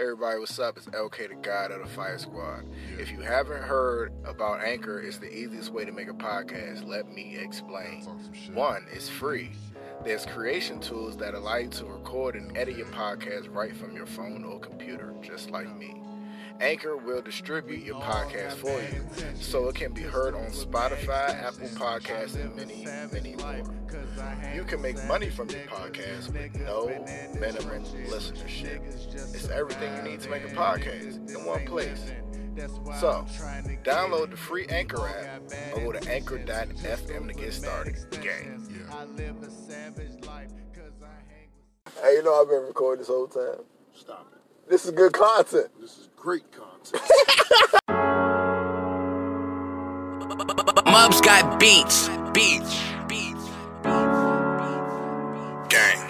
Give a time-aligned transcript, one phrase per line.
[0.00, 0.78] Everybody, what's up?
[0.78, 2.64] It's LK, the God of the Fire Squad.
[2.98, 6.88] If you haven't heard about Anchor, it's the easiest way to make a podcast.
[6.88, 8.04] Let me explain.
[8.54, 9.50] One, it's free.
[10.02, 14.06] There's creation tools that allow you to record and edit your podcast right from your
[14.06, 16.00] phone or computer, just like me.
[16.60, 19.04] Anchor will distribute your podcast for you
[19.34, 23.74] so it can be heard on Spotify, Apple Podcasts, and many, many more.
[24.54, 26.88] You can make money from your podcast with no
[27.40, 28.84] minimum listenership.
[29.34, 32.12] It's everything you need to make a podcast in one place.
[33.00, 33.24] So,
[33.84, 35.42] download the free Anchor app
[35.74, 37.96] or go to anchor.fm to get started.
[38.20, 38.66] Gang.
[42.02, 43.64] Hey, you know I've been recording this whole time.
[43.94, 44.39] Stop it.
[44.70, 45.66] This is good content.
[45.80, 47.02] This is great content.
[50.86, 52.08] Mubs got beats.
[52.32, 52.80] Beats.
[53.08, 53.50] Beats.
[55.68, 56.06] Gang.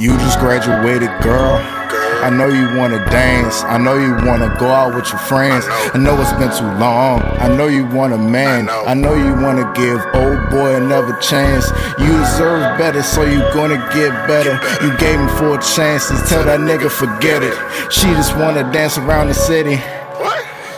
[0.00, 1.77] You just graduated, girl.
[2.22, 3.62] I know you wanna dance.
[3.64, 5.64] I know you wanna go out with your friends.
[5.68, 7.22] I know it's been too long.
[7.38, 8.68] I know you want a man.
[8.68, 11.70] I know you wanna give old boy another chance.
[11.98, 14.58] You deserve better, so you gonna get better.
[14.84, 16.28] You gave him four chances.
[16.28, 17.56] Tell that nigga forget it.
[17.92, 19.80] She just wanna dance around the city.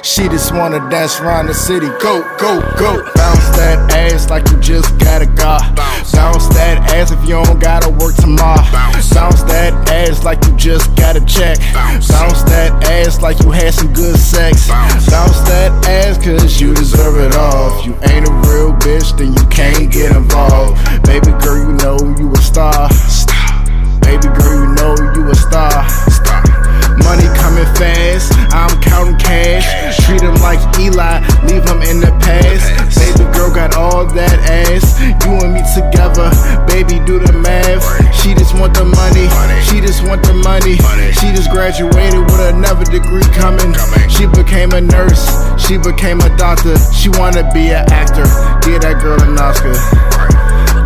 [0.03, 1.89] She just wanna dance around the city.
[2.01, 3.03] Go, go, go.
[3.15, 5.59] Bounce that ass like you just gotta go.
[6.13, 8.63] Bounce that ass if you don't gotta work tomorrow.
[8.73, 11.59] Bounce that ass like you just got a check.
[11.75, 14.69] Bounce that ass like you had some good sex.
[14.69, 17.79] Bounce that ass cause you deserve it all.
[17.81, 20.81] If you ain't a real bitch, then you can't get involved.
[21.05, 22.91] Baby girl, you know you a star.
[22.91, 23.69] Stop
[24.01, 25.89] Baby girl, you know you a star.
[25.89, 26.40] star.
[27.05, 29.67] Money coming fast, I'm counting cash.
[30.07, 32.65] Treat him like Eli, leave him in the past.
[32.99, 35.01] Baby girl got all that ass.
[35.25, 36.31] You and me together,
[36.67, 37.83] baby, do the math.
[38.15, 39.27] She just want the money,
[39.67, 40.77] she just want the money.
[41.19, 43.75] She just graduated with another degree coming.
[44.09, 45.27] She became a nurse,
[45.59, 46.77] she became a doctor.
[46.93, 48.25] She wanna be an actor,
[48.63, 49.75] get that girl an Oscar.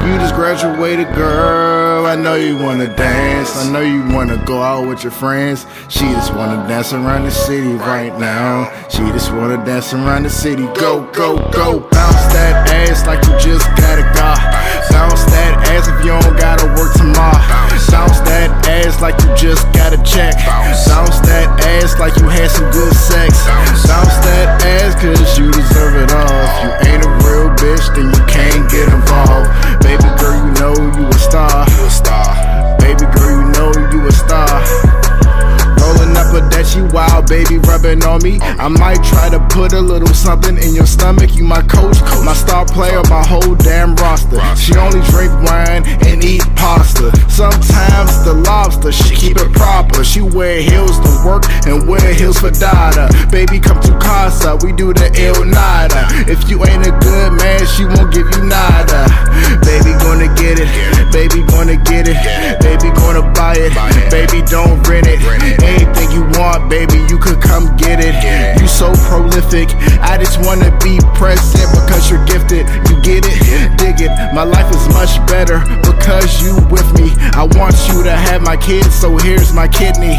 [0.04, 1.83] You just graduated, girl.
[2.06, 3.56] I know you wanna dance.
[3.56, 5.66] I know you wanna go out with your friends.
[5.88, 8.70] She just wanna dance around the city right now.
[8.88, 10.66] She just wanna dance around the city.
[10.74, 11.80] Go, go, go.
[11.80, 14.34] Bounce that ass like you just gotta go.
[14.90, 15.33] Bounce that
[15.74, 17.34] ass if you don't gotta work tomorrow.
[17.90, 20.34] Bounce that ass like you just got a check.
[20.86, 23.34] Bounce that ass like you had some good sex.
[23.86, 26.30] Bounce that ass cause you deserve it all.
[26.30, 29.50] If you ain't a real bitch, then you can't get involved.
[29.82, 31.66] Baby girl, you know you a star.
[31.70, 32.78] You a star.
[32.78, 34.93] Baby girl, you know you a star.
[35.94, 38.38] Rolling up a Dutchie wild baby rubbing on me.
[38.40, 41.34] I might try to put a little something in your stomach.
[41.34, 44.40] You my coach, my star player, my whole damn roster.
[44.56, 47.14] She only drink wine and eat pasta.
[47.30, 50.04] Sometimes the lobster, she keep it proper.
[50.04, 53.08] She wear heels to work and wear heels for data.
[53.30, 56.06] Baby, come to casa, we do the ill nada.
[56.30, 59.06] If you ain't a good man, she won't give you nada.
[59.62, 60.68] Baby, gonna get it.
[61.12, 62.18] Baby, gonna get it.
[62.60, 63.72] Baby, gonna buy it.
[64.10, 65.83] Baby, don't rent it.
[65.84, 68.14] Anything you want, baby, you could come get it.
[68.60, 69.68] You so prolific.
[70.00, 72.66] I just wanna be present because you're gifted.
[72.88, 73.76] You get it?
[73.76, 74.10] Dig it.
[74.34, 77.12] My life is much better because you with me.
[77.36, 80.16] I want you to have my kids, so here's my kidney.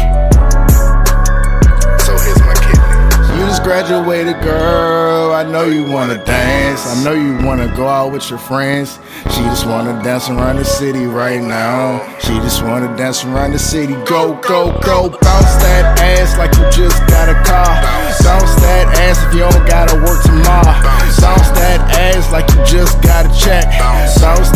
[3.66, 5.32] Graduated, girl.
[5.32, 6.86] I know you wanna dance.
[6.86, 9.00] I know you wanna go out with your friends.
[9.32, 11.98] She just wanna dance around the city right now.
[12.20, 13.94] She just wanna dance around the city.
[14.04, 15.10] Go, go, go.
[15.18, 17.74] Bounce that ass like you just got a car.
[18.22, 20.78] Bounce that ass if you don't gotta work tomorrow.
[21.18, 23.66] Bounce that ass like you just got a check.
[24.22, 24.55] Bounce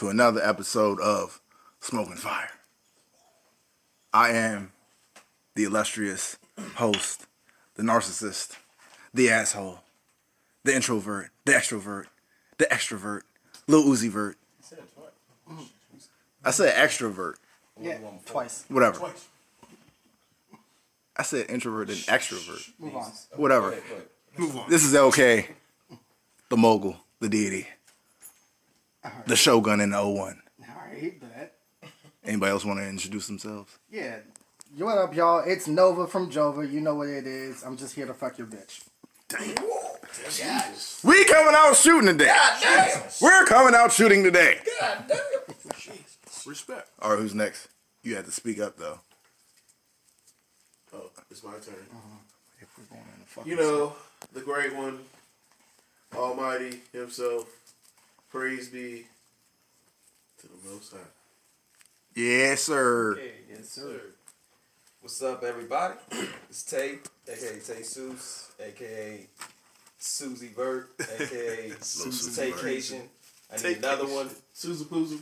[0.00, 1.42] to another episode of
[1.80, 2.52] Smoking Fire.
[4.14, 4.72] I am
[5.54, 6.38] the illustrious
[6.76, 7.26] host,
[7.74, 8.56] the narcissist,
[9.12, 9.80] the asshole,
[10.64, 12.06] the introvert, the extrovert,
[12.56, 13.24] the extrovert,
[13.66, 14.38] Lil Uzi Vert.
[16.42, 17.34] I said extrovert.
[17.78, 18.64] Yeah, twice.
[18.68, 19.12] Whatever.
[21.14, 22.70] I said introvert and extrovert.
[22.78, 23.12] Move on.
[23.36, 23.74] Whatever.
[24.38, 24.70] Move on.
[24.70, 25.46] This is LK,
[26.48, 27.66] the mogul, the deity,
[29.02, 29.22] Uh-huh.
[29.26, 30.42] the shogun in the 01.
[30.60, 31.54] All right, bet.
[32.24, 33.78] Anybody else want to introduce themselves?
[33.90, 34.16] Yeah.
[34.76, 35.42] You what up, y'all?
[35.44, 36.70] It's Nova from Jova.
[36.70, 37.62] You know what it is.
[37.62, 38.82] I'm just here to fuck your bitch.
[41.04, 42.34] We coming out shooting today.
[43.22, 44.58] We're coming out shooting today.
[44.80, 45.72] God damn.
[45.78, 46.44] Jesus.
[46.46, 46.88] Respect.
[47.00, 47.68] All right, who's next?
[48.02, 48.98] You have to speak up though.
[50.92, 51.74] Oh, it's my turn.
[51.92, 52.16] Uh-huh.
[52.60, 53.92] If we're going in the fucking You know,
[54.32, 54.98] the great one,
[56.14, 57.46] Almighty Himself,
[58.30, 59.06] praise be
[60.38, 60.98] to the Most High.
[62.14, 63.18] Yes, sir.
[63.48, 64.00] yes, sir.
[65.00, 65.94] What's up, everybody?
[66.50, 66.98] It's Tay,
[67.28, 69.26] aka Tay Seuss, aka
[69.98, 72.58] Susie Vert, aka Susie Vert.
[72.60, 73.02] Taycation.
[73.52, 74.28] I need another one.
[74.52, 75.20] Susan Poozum.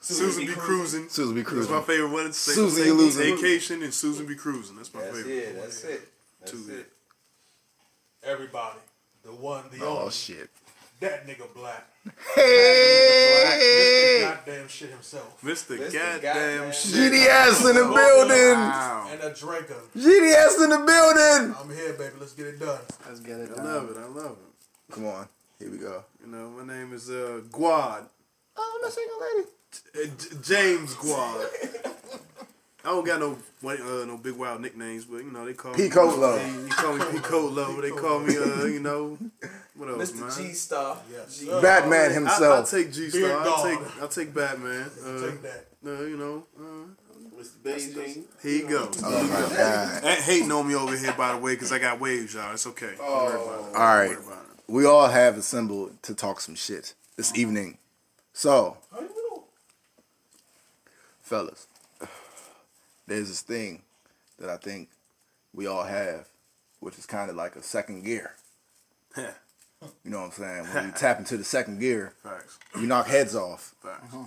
[0.00, 1.08] Susan be cruising.
[1.08, 1.72] Susan be cruising.
[1.72, 2.32] That's my favorite one.
[2.32, 3.36] Say- Susan, say you losing.
[3.36, 4.76] Vacation and Susan be cruising.
[4.76, 5.32] That's my That's favorite.
[5.34, 5.60] it.
[5.60, 6.08] That's it.
[6.40, 6.64] That's Two.
[6.72, 6.92] it.
[8.22, 8.78] Everybody.
[9.24, 10.10] The one, the Oh only.
[10.12, 10.48] shit.
[11.00, 11.86] That nigga black.
[12.34, 14.34] Hey, Mr.
[14.36, 15.42] Goddamn shit himself.
[15.42, 15.76] Mr.
[15.76, 15.92] Mr.
[15.92, 16.92] Goddamn Goddamn shit.
[17.12, 18.58] GDS in the building.
[18.58, 19.08] Wow.
[19.12, 19.74] And a Draco.
[19.96, 21.54] GDS in the building.
[21.60, 22.14] I'm here, baby.
[22.18, 22.78] Let's get it done.
[23.06, 23.64] Let's get it I done.
[23.64, 23.96] love it.
[23.98, 24.92] I love it.
[24.94, 25.28] Come on,
[25.58, 26.04] here we go.
[26.24, 28.06] You know, my name is uh, Guad.
[28.56, 29.48] Oh, no single lady.
[29.94, 31.46] Uh, J- James Guad.
[32.84, 33.36] I don't got no
[33.68, 36.38] uh, no big wild nicknames, but you know they call me Pico Low.
[36.38, 37.80] They, they call me Pico Low.
[37.80, 39.18] They call me uh, you know
[39.76, 40.28] what else, man?
[40.30, 40.36] Mr.
[40.48, 40.98] G Star.
[41.12, 41.38] Yes.
[41.40, 43.40] G- Batman I, I'll take G Beard Star.
[43.40, 44.90] I'll take I'll take Batman.
[45.04, 45.66] Uh, Take that.
[45.86, 47.56] uh, you know, uh, Mr.
[47.62, 48.22] Beijing.
[48.42, 48.90] here you go.
[49.04, 50.04] Oh my god.
[50.04, 52.52] Ain't hating on me over here, by the way, because I got waves, y'all.
[52.54, 52.94] It's okay.
[52.96, 53.76] Don't worry about it.
[53.76, 54.06] All right.
[54.08, 54.62] Don't worry about it.
[54.68, 57.78] We all have assembled to talk some shit this evening.
[58.32, 58.78] So,
[61.22, 61.66] fellas,
[63.06, 63.82] there's this thing
[64.38, 64.88] that I think
[65.54, 66.26] we all have,
[66.80, 68.32] which is kind of like a second gear.
[69.82, 69.88] Yeah.
[70.04, 70.64] You know what I'm saying?
[70.74, 72.58] When you tap into the second gear, Facts.
[72.80, 73.74] you knock heads off.
[73.82, 74.12] Facts.
[74.14, 74.24] Uh-huh.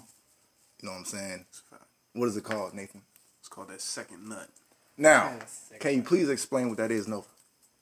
[0.81, 1.45] You know what I'm saying?
[1.49, 1.85] It's a fact.
[2.13, 3.01] What is it called, Nathan?
[3.39, 4.49] It's called that second nut.
[4.97, 5.71] Now, Yes.
[5.79, 7.27] can you please explain what that is, Nova?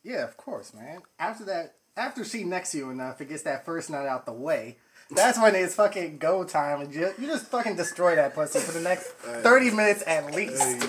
[0.04, 1.02] Yeah, of course, man.
[1.20, 4.78] After that, after she next you enough, it gets that first nut out the way.
[5.10, 8.74] That's when it's fucking go time, and you, you just fucking destroy that pussy for
[8.74, 9.06] the next
[9.42, 10.62] thirty minutes at least.
[10.62, 10.80] Hey,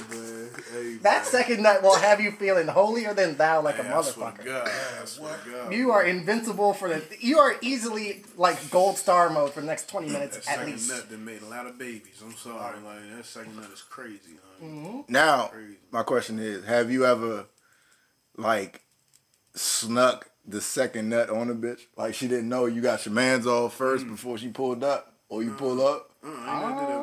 [0.74, 0.98] man.
[1.02, 4.32] That second nut will have you feeling holier than thou like a Man, I swear
[4.32, 4.44] to motherfucker.
[4.44, 4.68] God.
[4.68, 5.72] I God.
[5.72, 7.02] You are invincible for the.
[7.20, 10.72] You are easily like gold star mode for the next twenty minutes That at second
[10.72, 10.90] least.
[10.90, 12.20] nut that made a lot of babies.
[12.24, 12.78] I'm sorry.
[12.80, 14.38] Like, that second nut is crazy.
[14.60, 15.02] Huh?
[15.08, 15.76] Now, Crazy.
[15.92, 17.46] my question is: Have you ever,
[18.36, 18.82] like,
[19.54, 21.82] snuck the second nut on a bitch?
[21.96, 24.10] Like she didn't know you got your man's off first Mm.
[24.10, 26.10] before she pulled up, or you pull up?
[26.24, 26.97] Uh-uh,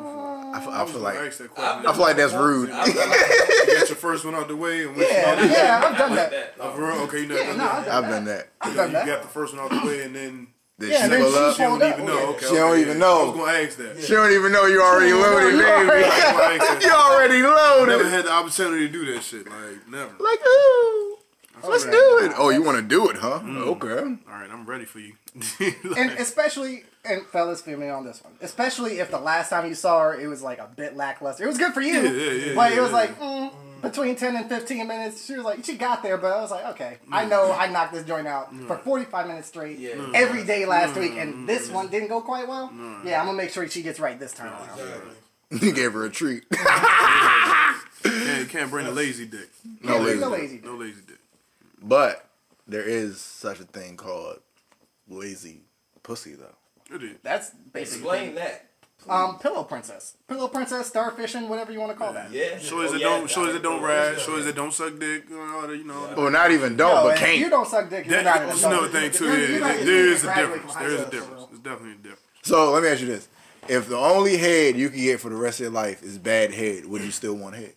[0.56, 0.74] I ain't never did that before.
[0.74, 1.86] I feel, I I feel like ask that question.
[1.86, 2.68] I feel like that's rude.
[2.68, 6.10] you got your first one out the way, and when Yeah, she yeah, I've done
[6.16, 6.54] like that.
[6.60, 6.96] Oh, for real?
[7.02, 8.48] Okay, you know, Yeah, no, I've done I've done that.
[8.60, 10.48] I've you, done you got the first one out the way, and then
[10.78, 11.56] Did Yeah, she then pull she up?
[11.56, 11.94] she don't up.
[11.94, 12.26] even know.
[12.30, 13.20] Okay, She don't okay, even know.
[13.20, 14.02] I was gonna ask that.
[14.04, 15.70] She don't even know you already loaded, You baby.
[15.70, 16.96] already- I was gonna ask you that.
[16.98, 17.40] already
[17.86, 19.46] Never had the opportunity to do that shit.
[19.48, 20.12] Like never.
[20.18, 21.16] Like, ooh,
[21.64, 22.32] let's do it.
[22.36, 23.40] Oh, you want to do it, huh?
[23.42, 23.58] Mm.
[23.58, 24.16] Okay.
[24.30, 25.14] All right, I'm ready for you.
[25.96, 28.34] And especially, and fellas, feel me on this one.
[28.40, 31.44] Especially if the last time you saw her, it was like a bit lackluster.
[31.44, 32.96] It was good for you, Yeah, yeah, yeah, but yeah, it was yeah.
[32.96, 35.26] like mm, mm, between ten and fifteen minutes.
[35.26, 37.28] She was like, she got there, but I was like, okay, I mm.
[37.30, 40.10] know I knocked this joint out for forty five minutes straight Yeah.
[40.14, 42.72] every day last week, and this one didn't go quite well.
[43.04, 44.52] Yeah, I'm gonna make sure she gets right this time.
[44.52, 45.60] around.
[45.62, 46.44] You gave her a treat.
[46.52, 49.48] yeah, you can't bring a lazy dick.
[49.82, 50.20] No Yeah, lazy.
[50.20, 50.60] no lazy.
[50.64, 51.18] No lazy dick.
[51.86, 52.28] But
[52.66, 54.40] there is such a thing called
[55.08, 55.62] lazy
[56.02, 56.94] pussy, though.
[56.94, 57.16] It is.
[57.22, 58.00] That's basically
[58.30, 58.66] Explain that.
[59.08, 62.30] um pillow princess, pillow princess, starfishing, whatever you want to call that.
[62.32, 62.58] Yeah.
[62.58, 64.18] Show as Oh, it yeah, don't, show as it don't ride, yeah.
[64.18, 65.24] show as it don't suck dick.
[65.28, 66.14] You know, all the- you know.
[66.16, 67.38] Well, not even don't, No, but can't.
[67.38, 69.24] you don't suck dick, you're That, not that's a another thing too.
[69.26, 70.74] You're- Yeah, you're not- there a difference.
[70.74, 71.28] There is a difference.
[71.28, 71.46] for real.
[71.50, 72.20] There's definitely a difference.
[72.42, 73.28] So let me ask you this:
[73.68, 76.52] If the only head you can get for the rest of your life is bad
[76.54, 77.74] head, would you still want head?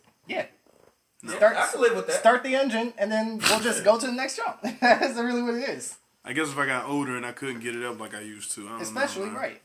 [1.24, 1.34] Yeah.
[1.34, 2.16] I Start, can live with that.
[2.20, 4.62] start the engine, and then we'll just go to the next jump.
[4.82, 5.96] That's really what it is.
[6.24, 8.52] I guess if I got older and I couldn't get it up like I used
[8.54, 9.36] to, I don't Especially know, man.
[9.42, 9.62] right.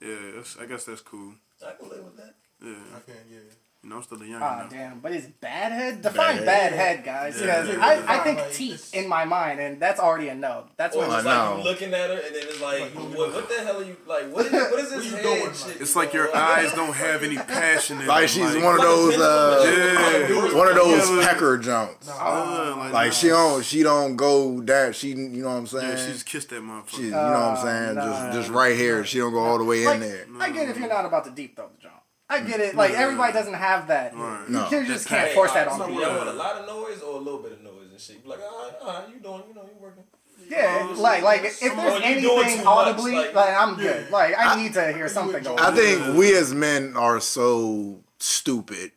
[0.00, 1.34] Yeah, I guess that's cool.
[1.66, 2.34] I can live with that.
[2.62, 3.38] Yeah, I can't, yeah.
[3.82, 4.70] You know, I'm still a young Ah, enough.
[4.70, 4.98] damn.
[4.98, 6.02] But it's bad head?
[6.02, 6.46] Define head.
[6.46, 7.40] bad head, guys.
[7.40, 7.62] Yeah.
[7.62, 7.84] Because Yeah.
[8.08, 10.64] I, I think Like, teeth it's- in my mind, and that's already a no.
[10.76, 11.62] That's Or what just I like know.
[11.64, 14.32] looking at her and then it's like, what, what the hell are you like?
[14.34, 15.80] What is, what is this Where head going, shit?
[15.80, 19.16] It's like your eyes don't have any passion in Like she's like, one of those,
[19.16, 20.54] uh, Yeah.
[20.58, 22.08] one of those pecker jumps.
[22.08, 23.12] Uh, like, Like nah.
[23.12, 24.96] she don't, she don't go that.
[24.96, 25.88] She, you know what I'm saying?
[25.96, 26.90] Yeah, she just kissed that motherfucker.
[26.96, 27.94] She- you know what I'm saying?
[27.94, 28.04] nah.
[28.32, 29.04] Just, just right here.
[29.04, 30.26] She don't go all the way like, in there.
[30.40, 31.94] I get if you're not about to deep throat the jump.
[32.30, 32.74] I get it.
[32.74, 34.14] Like, everybody doesn't have that.
[34.14, 34.44] Right.
[34.48, 34.68] You, No.
[34.70, 36.02] you just can't force that on people.
[36.02, 38.26] Y'all want a lot of noise or a little bit of noise and shit?
[38.26, 40.04] Like, alright, alright, you doing, you know, you working.
[40.48, 44.10] Yeah, like, like if there's on, you doing anything audibly, like, like- I'm good.
[44.10, 48.92] Like, I need to hear something going I think we as men are so stupid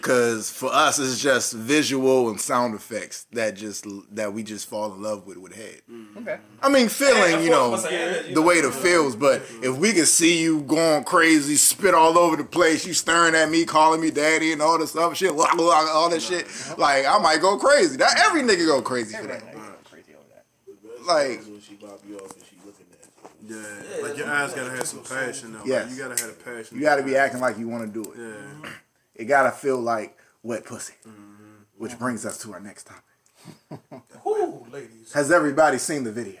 [0.00, 4.92] Cause for us it's just visual and sound effects that just that we just fall
[4.94, 5.82] in love with with head.
[5.90, 6.16] Mm.
[6.18, 6.38] Okay.
[6.62, 9.42] I mean feeling, Yeah, you know, of course, yeah, you the way it feels, but
[9.62, 13.50] if we could see you going crazy, spit all over the place, you staring at
[13.50, 16.46] me, calling me daddy and all this other shit, all this shit,
[16.78, 17.96] like I might go crazy.
[17.96, 19.42] That every nigga go crazy for that.
[19.90, 21.06] Crazy over that.
[21.06, 23.08] Like when she bop you off and she looking at
[23.48, 23.56] you.
[23.56, 25.62] Yeah, like your eyes gotta have some passion though.
[25.64, 25.86] Yes.
[25.86, 26.76] Like, you gotta have a passion.
[26.78, 28.10] you gotta be acting like you wanna do it.
[28.18, 28.70] Yeah.
[29.14, 30.94] It gotta feel like wet pussy.
[31.06, 31.32] Mm-hmm.
[31.76, 34.02] Which brings us to our next topic.
[34.24, 35.12] Whoo, ladies.
[35.12, 36.40] Has everybody seen the video?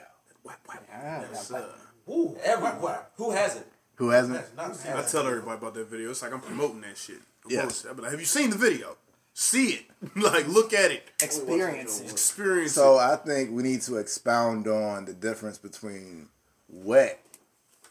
[2.06, 2.98] Whoo, Everyone.
[3.16, 3.66] Who hasn't?
[3.96, 4.34] Who hasn't?
[4.56, 6.10] That's not I tell everybody about that video.
[6.10, 7.20] It's like I'm promoting that shit.
[7.48, 7.62] Yeah.
[7.64, 7.86] Post.
[7.88, 8.96] I be like, have you seen the video?
[9.32, 9.84] See it.
[10.16, 11.08] like, look at it.
[11.22, 12.00] Experience.
[12.00, 12.10] it.
[12.10, 12.98] Experience So.
[12.98, 16.28] I think we need to expound on the difference between
[16.68, 17.20] wet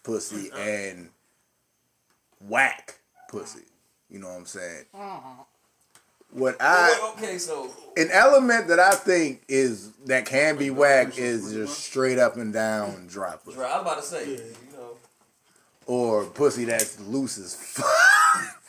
[0.04, 0.62] pussy uh-huh.
[0.62, 1.10] and
[2.48, 3.00] whack
[3.30, 3.64] pussy.
[4.14, 4.86] You know what I'm saying?
[4.96, 6.40] Mm-hmm.
[6.40, 11.52] What I okay, so an element that I think is that can be whack is
[11.54, 13.60] just straight up and down dry pussy.
[13.60, 14.38] I was about to say, you
[14.76, 14.98] know,
[15.86, 17.54] Or pussy that's loose as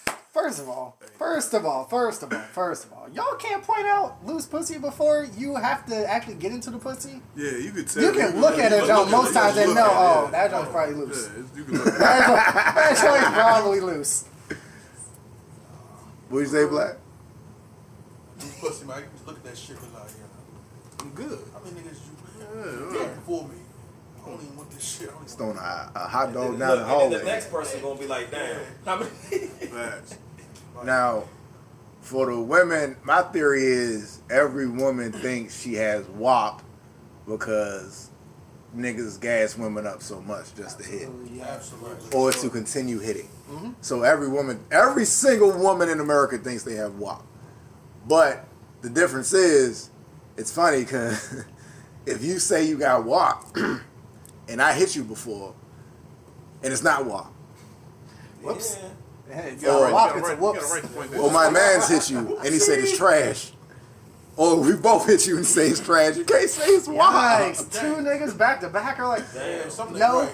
[0.07, 0.21] fuck.
[0.33, 3.87] First of all, first of all, first of all, first of all, y'all can't point
[3.87, 7.23] out loose pussy before you have to actually get into the pussy.
[7.37, 8.03] Yeah, you could tell.
[8.03, 9.93] You can look at it, can John, look most it, times you and know, look
[9.93, 11.31] at it, oh, that joint's probably loose.
[11.35, 11.99] Yeah, you can look at it.
[11.99, 14.25] That joint- that joint's probably loose.
[16.35, 16.97] What you say, Black?
[18.41, 18.99] Loose pussy, man.
[18.99, 21.05] You can look at that shit and like, yeah.
[21.05, 21.39] I'm good.
[21.53, 23.15] How many niggas you Yeah, yeah.
[23.15, 23.55] before me?
[24.21, 25.11] I don't even want this shit.
[25.11, 27.19] I don't even Throwing a, a hot dog look, down the and then hallway.
[27.19, 29.11] the next person gonna be like, damn, how many?
[29.11, 30.19] Facts.
[30.83, 31.23] Now,
[32.01, 36.63] for the women, my theory is every woman thinks she has WAP
[37.29, 38.11] because
[38.77, 41.09] niggas gas women up so much just to hit
[41.43, 42.11] Absolutely.
[42.17, 43.29] or to continue hitting.
[43.51, 43.71] Mm-hmm.
[43.81, 47.23] So every woman, every single woman in America thinks they have WAP.
[48.07, 48.47] But
[48.83, 49.91] the difference is,
[50.37, 51.45] it's funny because
[52.07, 53.45] if you say you got WAP
[54.49, 55.55] and I hit you before
[56.63, 57.31] and it's not WAP,
[58.43, 58.79] Whoops.
[58.81, 58.89] Yeah.
[59.27, 61.11] Yeah, you Or- gotta You walk, gotta it's a write- you whoops.
[61.13, 63.53] write or my man's hit you and he said it's trash.
[64.37, 66.17] Or we both hit you in say it's trash.
[66.17, 67.13] You can't say it's WAP.
[67.13, 70.23] Yikes, two niggas back to back are like, Yeah, something No.
[70.23, 70.33] right.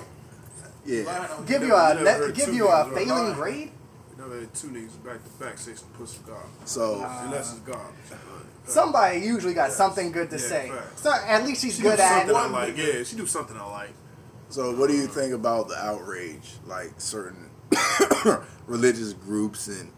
[0.87, 1.29] Yeah.
[1.47, 1.69] Give you.
[1.69, 3.35] you a never net, give you a failing lying.
[3.35, 3.71] grade.
[4.11, 6.49] You never had two niggas back to back say some pussy garbage.
[6.65, 7.73] So Unless it's ah.
[7.73, 8.21] garbage.
[8.67, 10.69] Somebody usually got something good to Yeah, say.
[10.71, 11.03] facts.
[11.03, 12.19] So at least she's She good at.
[12.27, 12.77] something I like.
[12.79, 13.91] Yeah, she do something I like.
[14.49, 16.55] So, what do you think about the outrage?
[16.67, 17.51] Like certain
[18.67, 19.91] religious groups and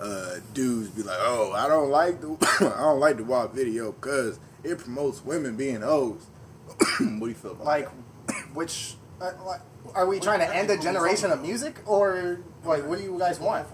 [0.00, 2.36] uh, dudes be like, "Oh, I don't like the
[2.74, 6.26] I don't like the WAP video because it promotes women being hoes."
[6.78, 7.88] what do you feel about Like,
[8.54, 9.60] which uh, like,
[9.94, 13.38] are we trying to end a generation of music, or like what do you guys
[13.38, 13.66] want?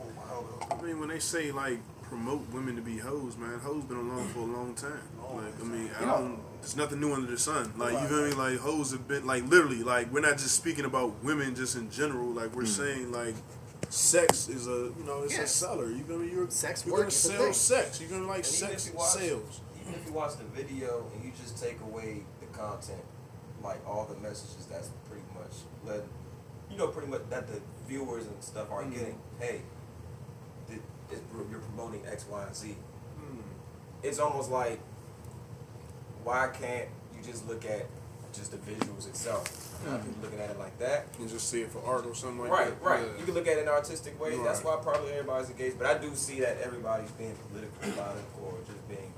[0.70, 4.28] I mean, when they say like promote women to be hoes, man, hoes been along
[4.28, 5.00] for a long time.
[5.34, 6.38] Like, I mean, I don't.
[6.60, 7.72] There's nothing new under the sun.
[7.76, 8.32] Like, you feel me?
[8.32, 9.82] Like, hoes have been like literally.
[9.82, 12.28] Like, we're not just speaking about women just in general.
[12.28, 13.34] Like, we're saying like.
[13.88, 15.42] Sex is a you know it's Yeah.
[15.42, 15.90] a seller.
[15.90, 16.30] You feel me?
[16.30, 18.00] You're Sex you're gonna sell sex.
[18.00, 19.60] You're gonna like And sex watch- sales.
[19.80, 23.04] Even if you watch the video and you just take away the content,
[23.62, 25.52] like all the messages that's pretty much
[25.84, 26.02] led,
[26.70, 28.92] you know, pretty much that the viewers and stuff are mm-hmm.
[28.92, 29.18] getting.
[29.38, 29.62] Hey,
[31.50, 32.76] you're promoting X, Y, and Z.
[33.18, 33.38] Mm.
[34.02, 34.80] It's almost like,
[36.24, 37.86] why can't you just look at
[38.36, 39.44] just the visuals itself?
[39.86, 40.08] A lot of mm.
[40.08, 41.06] people looking at it like that.
[41.18, 42.86] And just see it for art or something like Right, that.
[42.86, 43.00] right.
[43.04, 43.18] Yeah.
[43.18, 44.36] You can look at it in an artistic way.
[44.42, 45.78] That's why probably everybody's engaged.
[45.78, 49.12] But I do see that everybody's being political about it, or just being.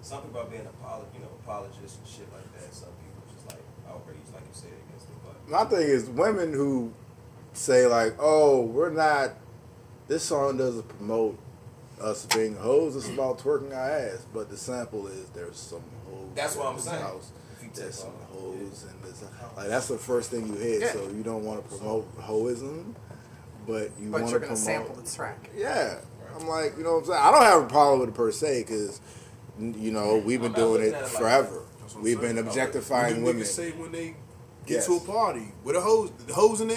[0.00, 2.72] Some people are being apolo- you know, apologists and shit like that.
[2.72, 5.16] Some people just like outraged, like you said, against it.
[5.24, 6.92] But My thing is women who
[7.52, 9.32] say like, "Oh, we're not.
[10.06, 11.38] This song doesn't promote
[12.00, 12.96] us being hoes.
[12.96, 16.30] It's about twerking our ass." But the sample is there's some hoes.
[16.34, 17.02] That's what I'm saying.
[17.02, 17.32] House.
[17.56, 18.12] If you There's take some
[18.72, 19.22] off, and this.
[19.56, 20.80] Like that's the first thing you hit.
[20.80, 20.92] Yeah.
[20.92, 22.94] So you don't want to promote hoism,
[23.66, 24.58] but you But want you're to gonna promote.
[24.58, 25.50] sample the track.
[25.56, 25.98] Yeah.
[26.38, 27.20] I'm like, you know what I'm saying?
[27.20, 29.00] I don't have a problem with it per se because,
[29.58, 31.62] you know, we've been doing it at like forever.
[31.80, 32.36] That's what I'm We've saying.
[32.36, 33.42] been objectifying them women.
[33.42, 34.08] niggas say when they
[34.66, 34.86] get Yes.
[34.86, 36.76] to a party, where the hoes, the hoes in there,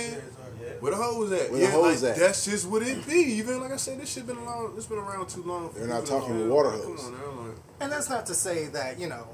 [0.64, 0.70] yeah.
[0.80, 1.52] where the hoes at?
[1.52, 2.18] Where the yeah, hoes like, at?
[2.18, 3.14] that's just what it be.
[3.14, 4.76] Even like I said, this shit been around.
[4.78, 5.70] It's been around too long.
[5.70, 6.44] for They're not talking know.
[6.44, 7.02] with water Like, hose.
[7.04, 9.28] Come on, now, like, And that's not to say that you know,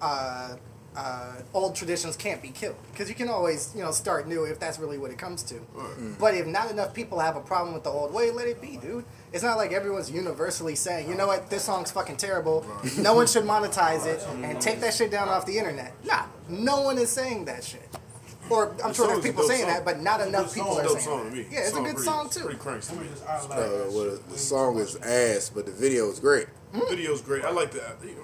[0.00, 0.54] uh,
[0.96, 4.60] uh, old traditions can't be killed because you can always you know start new if
[4.60, 5.60] that's really what it comes to.
[6.20, 8.76] But if not enough people have a problem with the old way, let it be,
[8.76, 9.04] dude.
[9.32, 12.66] It's not like everyone's universally saying, you know what, this song's fucking terrible.
[12.98, 15.92] No one should monetize it and take that shit down off the internet.
[16.04, 17.88] Nah, no one is saying that shit.
[18.50, 19.70] Or I'm The sure there's people saying song.
[19.70, 21.30] that, but not It's enough people are dope saying song that.
[21.30, 21.46] to me.
[21.50, 22.40] Yeah, it's a good pretty- song too.
[22.40, 22.94] Pretty cranky.
[22.94, 26.18] Let me just highlight Uh, that well, the song is ass, but the video is
[26.20, 26.48] great.
[26.74, 27.44] The video's great.
[27.44, 27.82] I like the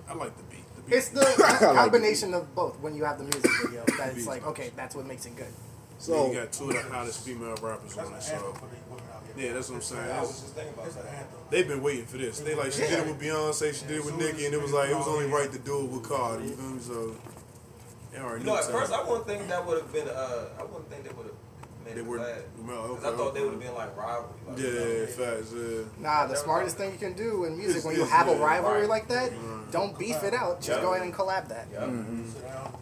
[0.08, 0.64] I like the beat.
[0.88, 0.96] The.
[0.96, 4.46] It's the like combination of both when you have the music video that it's like,
[4.46, 5.52] okay, that's what makes it good.
[5.98, 8.38] So So you got two of the hottest female rappers on That's it.
[8.38, 9.46] So for these women out here.
[9.48, 10.10] yeah, that's what I'm saying.
[10.10, 11.12] I was It's- just thinking about It's an that.
[11.14, 11.38] anthem.
[11.50, 12.38] They've been waiting for this.
[12.40, 14.72] They like she did it with Beyonce, she did it with Nicki, and it was
[14.72, 16.44] like it was only right to do it with Cardi.
[16.44, 16.80] You feel me?
[16.80, 17.16] So
[18.12, 20.08] they already You know, at first I wouldn't think that would have been.
[20.08, 21.37] Uh, I wouldn't think they would have
[21.88, 22.42] made They were- bad.
[22.66, 24.28] well, Because I thought okay, thought they would have been like rivalry.
[24.46, 25.52] Like, Yeah, facts.
[25.54, 25.84] Yeah.
[25.98, 28.36] Nah, the smartest thing you can do in music It's- when you it's- have a
[28.36, 28.88] rivalry right.
[28.88, 29.32] like that,
[29.70, 30.60] don't beef it out.
[30.60, 30.84] Just Yeah.
[30.84, 31.66] go ahead and collab that.
[31.72, 31.80] Yeah.
[31.80, 32.30] Mm-hmm.
[32.30, 32.72] Sit down,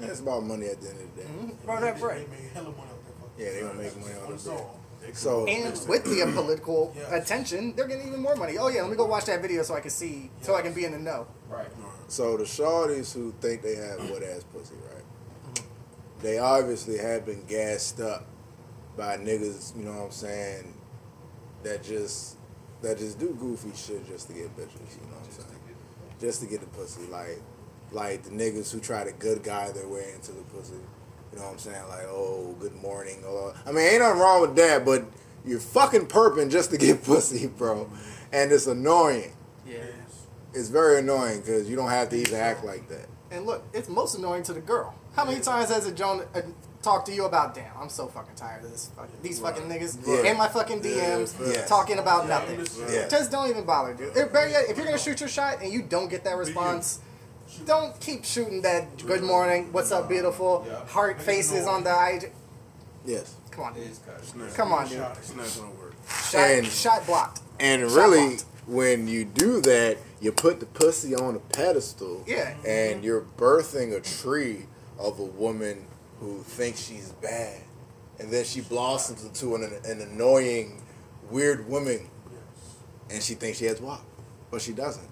[0.00, 1.28] yeah, it's about money at the end of the day.
[1.28, 1.64] Mm-hmm.
[1.66, 2.30] Bro, that they right.
[2.30, 4.64] made hella money off that Yeah, they gonna make money fucking on one
[5.04, 5.16] it.
[5.16, 7.14] So And with the political Yeah.
[7.16, 8.56] attention, they're getting even more money.
[8.58, 10.72] Oh yeah, let me go watch that video so I can see, so I can
[10.72, 11.26] be in the know.
[11.48, 11.66] Right.
[12.08, 14.91] So the shorties who think they have wet ass pussy, right?
[16.22, 18.26] They obviously have been gassed up
[18.96, 20.74] by niggas, you know what I'm saying,
[21.64, 22.36] that just
[22.80, 25.60] that just do goofy shit just to get bitches, you know what I'm saying?
[26.20, 27.06] Just to get the pussy.
[27.06, 27.40] Like
[27.92, 30.74] like the niggas who try to good guy their way into the pussy.
[31.32, 31.88] You know what I'm saying?
[31.88, 33.24] Like, oh, good morning.
[33.26, 35.04] Or, I mean, ain't nothing wrong with that, but
[35.46, 37.90] you're fucking perping just to get pussy, bro.
[38.32, 39.32] And it's annoying.
[39.66, 39.78] Yeah.
[40.52, 43.06] It's very annoying because you don't have to even act like that.
[43.32, 44.94] And look, it's most annoying to the girl.
[45.16, 46.42] How many times has a Joan uh,
[46.82, 49.98] talked to you about, damn, I'm so fucking tired of this, fucking, these fucking niggas
[50.06, 50.30] Yeah.
[50.30, 51.64] in my fucking DMs yeah.
[51.64, 52.58] talking about nothing.
[52.92, 53.08] Yeah.
[53.08, 54.16] Just don't even bother, dude.
[54.16, 57.00] If, if you're gonna shoot your shot and you don't get that response,
[57.66, 62.32] don't keep shooting that good morning, what's up, beautiful, heart faces on the IG.
[63.06, 63.34] Yes.
[63.50, 63.90] Come on, It dude.
[63.92, 64.24] is kind of.
[64.24, 64.54] Snap.
[64.54, 64.98] Come on, dude.
[65.18, 65.94] It's not gonna work.
[66.30, 67.40] Shot, And- shot blocked.
[67.60, 68.44] And Shot really, blocked.
[68.66, 72.24] when you do that, you put the pussy on a pedestal.
[72.26, 72.54] Yeah.
[72.64, 74.66] And you're birthing a tree
[74.98, 75.84] of a woman
[76.20, 77.60] who thinks she's bad.
[78.20, 80.80] And then she blossoms into an, an annoying,
[81.28, 82.08] weird woman.
[83.10, 84.00] And she thinks she has WAP.
[84.50, 85.02] But she doesn't.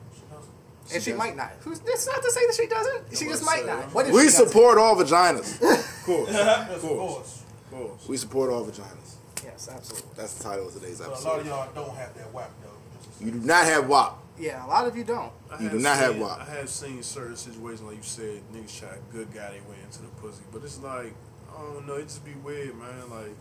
[0.92, 1.16] And she doesn't.
[1.18, 1.52] might not.
[1.60, 3.16] Who's that's not to say that she doesn't.
[3.16, 3.92] She just might not.
[3.92, 5.60] What if We she support all vaginas.
[6.00, 6.30] Of course.
[6.30, 6.82] Of of course.
[6.82, 7.42] course.
[7.66, 8.08] Of course.
[8.08, 9.16] we support all vaginas.
[9.44, 10.08] Yes, absolutely.
[10.16, 13.24] That's the title of today's But a lot of y'all don't have that whack though.
[13.24, 14.18] You do not have WAP.
[14.40, 15.32] Yeah, a lot of you don't.
[15.50, 16.40] I You do have not have seen- WAP.
[16.40, 19.82] I have seen certain situations like you said, niggas try to good guy they went
[19.84, 21.14] into the pussy, but it's like
[21.56, 23.10] I don't know, it just be weird, man.
[23.10, 23.34] Like,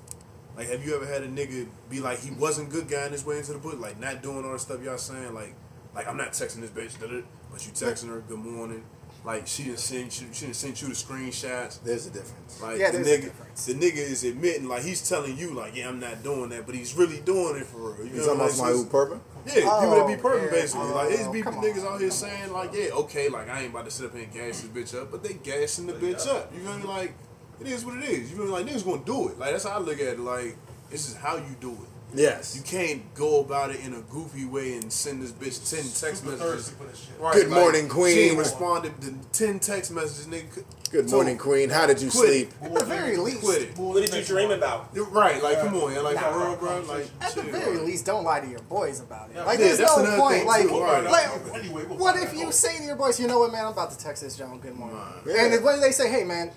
[0.58, 3.26] like have you ever had a nigga be like he wasn't good guy in his
[3.26, 5.56] way into the pussy, like not doing all the stuff y'all saying, like,
[5.96, 7.00] like I'm not texting this bitch.
[7.00, 8.84] But you texting her good morning,
[9.26, 11.82] like she didn't send you, she didn't send you the screenshots.
[11.84, 12.62] There's a difference.
[12.62, 15.76] Like Yeah, the there's a nigga, the nigga is admitting like he's telling you like,
[15.76, 18.06] yeah, I'm not doing that, but he's really doing it for real.
[18.06, 19.20] You You know talking what about I'm somebody who perping?
[19.46, 20.52] Yeah, people that be Oh, perping yeah.
[20.52, 20.88] basically.
[20.90, 21.94] like it's Oh, be niggas on.
[21.96, 24.34] out here saying like, yeah, okay, like I ain't about to sit up here and
[24.34, 26.52] gas this bitch up, but they gassing the bitch up.
[26.54, 26.84] You feel me?
[26.84, 27.14] Like
[27.60, 28.30] it is what it is.
[28.32, 28.52] You feel me?
[28.52, 29.40] Like niggas gonna do it.
[29.40, 30.20] Like that's how I look at it.
[30.20, 30.56] Like
[30.90, 31.90] this is how you do it.
[32.14, 32.56] Yes.
[32.56, 36.24] You can't go about it in a goofy way and send this bitch ten text
[36.24, 36.40] Super messages.
[36.70, 37.20] thirsty for this shit.
[37.20, 38.18] Right, Good like, morning, queen.
[38.18, 40.64] ain't responded to ten text messages, nigga.
[40.92, 41.70] Good So, morning, Queen.
[41.70, 42.50] How did you quit sleep?
[42.64, 42.66] it.
[42.66, 43.78] At the very least, Quit it.
[43.78, 44.90] What did you dream about?
[45.12, 45.42] Right.
[45.44, 46.00] Like come on, yeah.
[46.00, 46.32] Like Nah.
[46.32, 46.80] for real, bro.
[46.88, 47.84] Like at the very bro.
[47.86, 49.38] least, don't lie to your boys about it.
[49.38, 50.34] Like, Yeah, there's no point.
[50.40, 50.82] thing, Like, too.
[50.82, 51.04] Right.
[51.04, 51.30] like,
[51.64, 52.36] Anyway, we'll what if out.
[52.38, 54.58] you say to your boys, you know what, man, I'm about to text this John
[54.60, 54.98] good morning.
[55.28, 55.44] Yeah.
[55.46, 56.10] And if, what do they say?
[56.10, 56.50] Hey, man,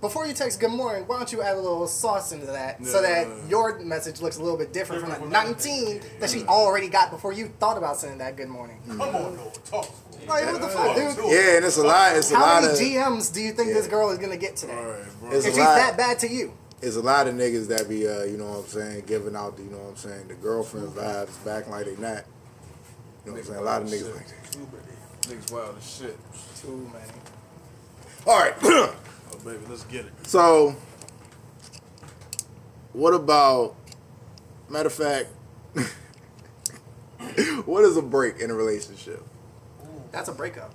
[0.00, 3.00] before you text good morning, why don't you add a little sauce into that so
[3.02, 6.44] that your message looks a little bit different from the Different from 19 that she
[6.44, 8.78] already got before you thought about sending that good morning.
[8.86, 9.52] Come on, though.
[9.64, 9.88] Talk.
[10.28, 11.16] Like, what the fuck, dude?
[11.30, 12.16] Yeah, and it's a lot.
[12.16, 12.78] It's a How lot many of.
[12.78, 14.74] GMs do you think this girl is gonna get today?
[14.76, 15.30] All right, bro.
[15.30, 15.76] It's If she's lot.
[15.76, 18.58] that bad to you, It's a lot of niggas that be, uh, you know what
[18.64, 21.86] I'm saying, giving out, the, you know what I'm saying, the girlfriend vibes back like
[21.86, 22.24] they not.
[23.24, 23.58] You know what I'm saying?
[23.58, 25.30] A lot of niggas like that.
[25.30, 26.16] Niggas wild as shit.
[26.60, 27.12] too many.
[28.26, 28.92] All right.
[29.46, 30.12] Baby, let's get it.
[30.26, 30.74] so,
[32.92, 33.76] what about,
[34.68, 35.28] matter of fact,
[37.64, 39.22] what is a break in a relationship?
[40.10, 40.74] That's a breakup.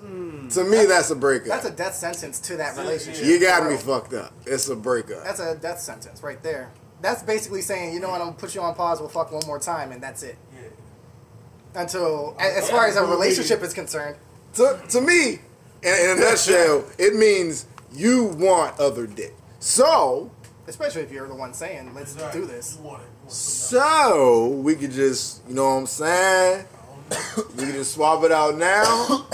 [0.00, 0.48] Hmm.
[0.48, 1.48] To me, that's a breakup.
[1.48, 3.22] That's a death sentence to that relationship.
[3.22, 4.32] you got me fucked up.
[4.46, 5.22] It's a breakup.
[5.22, 6.70] That's a death sentence right there.
[7.02, 9.42] That's basically saying, you know what, I'm gonna put you on pause, we'll fuck one
[9.46, 10.38] more time, and that's it.
[10.54, 11.82] Yeah.
[11.82, 14.16] Until, a- as far as a relationship is concerned,
[14.54, 15.40] to, to me,
[15.82, 19.34] in, in a nutshell, it means you want other dick.
[19.58, 20.30] So,
[20.66, 22.76] especially if you're the one saying, let's do this.
[22.76, 23.08] Want it.
[23.22, 26.64] Want so we could just, you know what I'm saying?
[27.56, 29.26] we can just swap it out now,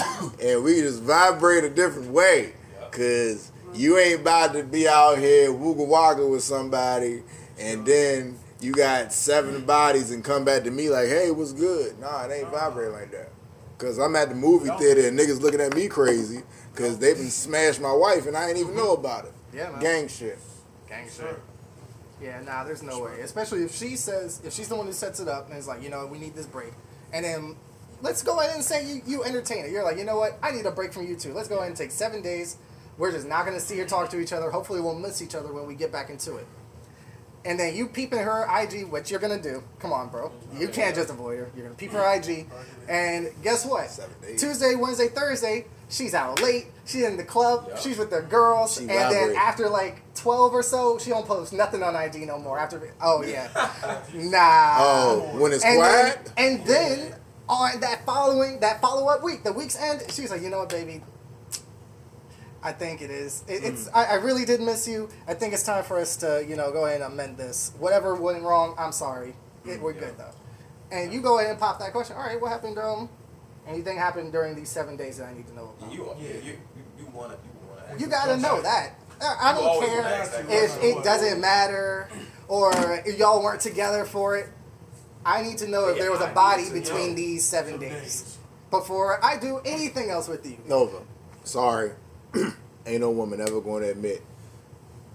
[0.43, 2.55] and we can just vibrate a different way.
[2.91, 7.23] Cause you ain't about to be out here wooga wagga with somebody,
[7.59, 11.99] and then you got seven bodies and come back to me like, hey, what's good?
[12.01, 13.31] Nah, it ain't vibrating like that.
[13.77, 16.43] Cause I'm at the movie theater and niggas looking at me crazy
[16.77, 19.33] because they've been smashed my wife and I ain't even know about it.
[19.55, 19.81] Yeah, man.
[19.81, 20.39] Gang shit.
[20.89, 21.41] Gang shit.
[22.21, 23.21] Yeah, nah, there's no way.
[23.21, 25.83] Especially if she says, if she's the one who sets it up and is like,
[25.83, 26.73] you know, we need this break.
[27.13, 27.57] And then
[28.03, 29.71] let's go ahead and say you, you entertain it.
[29.71, 30.39] You're like, you know what?
[30.43, 31.33] I need a break from you too.
[31.33, 32.57] Let's go ahead and take seven days.
[32.99, 34.51] We're just not going to see or talk to each other.
[34.51, 36.47] Hopefully, we'll miss each other when we get back into it.
[37.45, 39.63] And then you peeping her IG, what you're going to do.
[39.79, 40.33] Come on, bro.
[40.59, 41.51] You can't just avoid her.
[41.55, 42.49] You're going to peep her IG.
[42.89, 43.91] And guess what?
[43.91, 44.41] Seven days.
[44.41, 46.67] Tuesday, Wednesday, Thursday, she's out late.
[46.85, 47.71] She's in the club.
[47.81, 48.77] She's with the girls.
[48.77, 52.39] She and then after like 12 or so, she don't post nothing on IG no
[52.39, 52.59] more.
[52.59, 53.49] After, oh yeah,
[54.15, 54.77] nah.
[54.79, 56.33] Oh, when it's and quiet?
[56.37, 57.15] Then, and then
[57.49, 60.69] on that following, that follow up week, the week's end, she's like, you know what,
[60.69, 61.03] baby.
[62.63, 63.45] I think it is.
[63.47, 63.89] It, It's.
[63.95, 65.09] I, I really did miss you.
[65.29, 67.73] I think it's time for us to, you know, go ahead and amend this.
[67.79, 69.37] Whatever went wrong, I'm sorry.
[69.65, 70.33] It, we're good though.
[70.91, 72.17] And you go ahead and pop that question.
[72.17, 72.79] All right, what happened?
[72.79, 73.09] Um,
[73.67, 75.93] anything happened during these seven days that I need to know about?
[75.93, 76.59] You, you, you, you,
[76.99, 78.05] you want to, you want to.
[78.05, 78.93] You gotta know that.
[79.21, 82.09] I I don't care wanna ask that if it doesn't matter
[82.49, 82.73] or
[83.05, 84.49] if y'all weren't together for it.
[85.25, 87.15] I need to know if Yeah, there was a body between know.
[87.17, 88.39] these seven days
[88.71, 90.57] before I do anything else with you.
[90.69, 90.99] Nova,
[91.43, 91.93] sorry.
[92.87, 94.23] Ain't no woman ever going to admit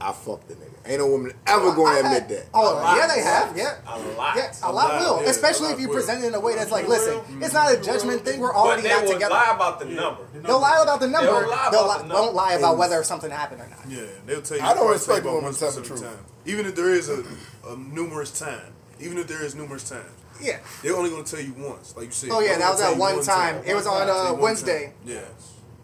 [0.02, 0.68] I fucked the nigga.
[0.84, 2.48] Ain't no woman ever going to admit that.
[2.56, 2.98] Oh, lot.
[2.98, 3.56] yeah, they have.
[3.56, 3.78] Yeah.
[3.86, 4.36] A lot.
[4.36, 5.94] Yeah, a A lot lot, will, yeah, especially lot if you will.
[5.96, 8.40] present it in a way that's like, listen, it's not a judgment thing.
[8.40, 9.34] We're But already they not will together.
[9.36, 10.22] lie about the number.
[10.34, 11.28] They'll lie about the number.
[11.32, 12.32] They'll lie They'll about li- the don't number.
[12.34, 13.80] lie about whether something happened or not.
[13.88, 14.64] Yeah, they'll tell you.
[14.64, 16.02] I don't they'll expect tell a about to tell the truth.
[16.02, 16.18] time.
[16.48, 17.24] Even if there is a,
[17.70, 20.10] a numerous time, even if there is numerous times,
[20.42, 20.58] Yeah.
[20.82, 22.32] they're only gonna tell you once, like you said.
[22.32, 23.62] Oh yeah, that was gonna that one time.
[23.68, 24.86] It was on Tell you uh, one Wednesday.
[24.86, 24.94] time.
[25.06, 25.22] Yeah,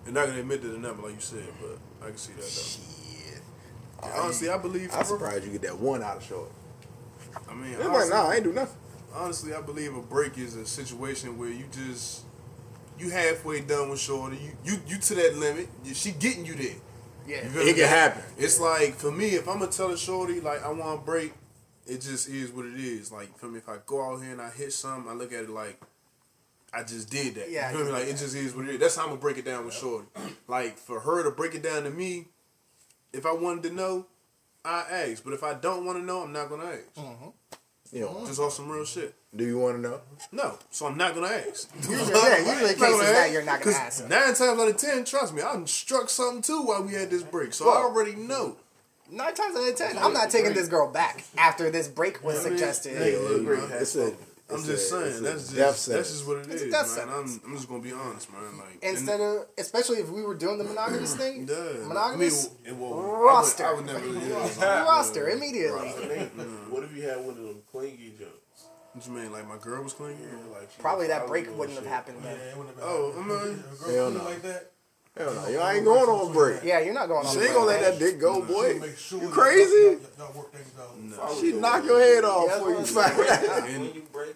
[0.05, 2.41] they're not gonna admit to the number, like you said, but I can see that
[2.41, 2.96] though.
[4.03, 4.13] Shit.
[4.15, 4.89] Honestly, I believe.
[4.93, 6.49] I'm surprised you get that one out of short.
[7.49, 8.77] I mean, It's like, honestly, nah, I ain't do nothing.
[9.13, 12.21] honestly, I believe a break is a situation where you just
[12.99, 14.37] you halfway done with Shorty.
[14.37, 15.67] You you you to that limit.
[15.93, 16.75] She getting you there.
[17.27, 17.43] Yeah.
[17.51, 17.73] You It me?
[17.73, 18.23] can happen.
[18.37, 21.33] It's like for me, if I'm gonna tell a shorty like I want a break,
[21.85, 23.11] it just is what it is.
[23.11, 25.43] Like for me, if I go out here and I hit something, I look at
[25.43, 25.79] it like
[26.73, 27.49] I just did that.
[27.51, 27.91] Yeah, you feel me?
[27.91, 28.79] I Like it just is what it is.
[28.79, 30.07] That's how I'm gonna break it down with shorty.
[30.47, 32.27] Like for her to break it down to me,
[33.13, 34.05] if I wanted to know,
[34.65, 35.23] I ask.
[35.23, 36.93] But if I don't want to know, I'm not gonna ask.
[36.95, 37.27] Mm-hmm.
[37.93, 39.15] You know, Just off some real shit.
[39.33, 40.01] do you want to know?
[40.33, 41.69] No, so I'm not gonna ask.
[41.77, 44.07] Usually, yeah, usually cases that you're not gonna ask.
[44.09, 47.09] Nine times out of ten, trust me, I done struck something too while we had
[47.09, 48.57] this break, so I already know.
[49.09, 52.45] Nine times out of ten, I'm not taking this girl back after this break was
[52.45, 52.97] I mean, suggested.
[52.97, 54.13] hey, look, bro, It's a.
[54.49, 56.09] I'm it's just a- saying a that's death just that's sentence.
[56.11, 57.09] just what it It's a is, death man.
[57.09, 57.41] I'm.
[57.45, 58.57] I'm just gonna be honest, man.
[58.57, 62.79] Like Instead of, especially if we were doing the monogamous thing, yeah, monogamous I mean,
[62.79, 63.65] well, roster.
[63.65, 64.25] I would, I would never.
[64.59, 65.89] Yeah, roster immediately.
[66.69, 68.67] What if you had one of them clingy jokes?
[68.93, 69.31] what you mean?
[69.31, 70.23] Like my girl was clingy?
[70.51, 72.37] Like she Probably was that following break you and wouldn't have happened then.
[72.81, 73.63] Oh, I mean,
[73.95, 74.23] Hell no.
[74.23, 74.71] like that.
[75.17, 75.47] Hell no.
[75.49, 76.63] Yo, I ain't going on break.
[76.63, 77.31] Yeah, you're not going on.
[77.31, 77.41] A break.
[77.43, 78.79] She ain't gonna let that dick go, boy.
[78.97, 79.73] Sure You crazy?
[79.73, 80.71] Y'all, y'all work things
[81.19, 81.37] out.
[81.39, 83.63] She knock your head off Yeah, before you that's find out.
[83.63, 84.35] When you break,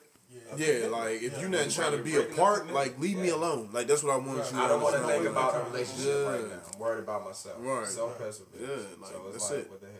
[0.57, 3.69] yeah, like if you're not trying to be apart, like leave me alone.
[3.71, 6.27] Like that's what I want you to I don't want to think about a relationship
[6.27, 6.47] right Yeah.
[6.47, 6.61] now.
[6.73, 7.55] I'm worried about myself.
[7.59, 7.87] Right.
[7.87, 8.59] Self-preservation.
[8.67, 9.69] Yeah, like, so that's like, it.
[9.69, 9.95] what the hell?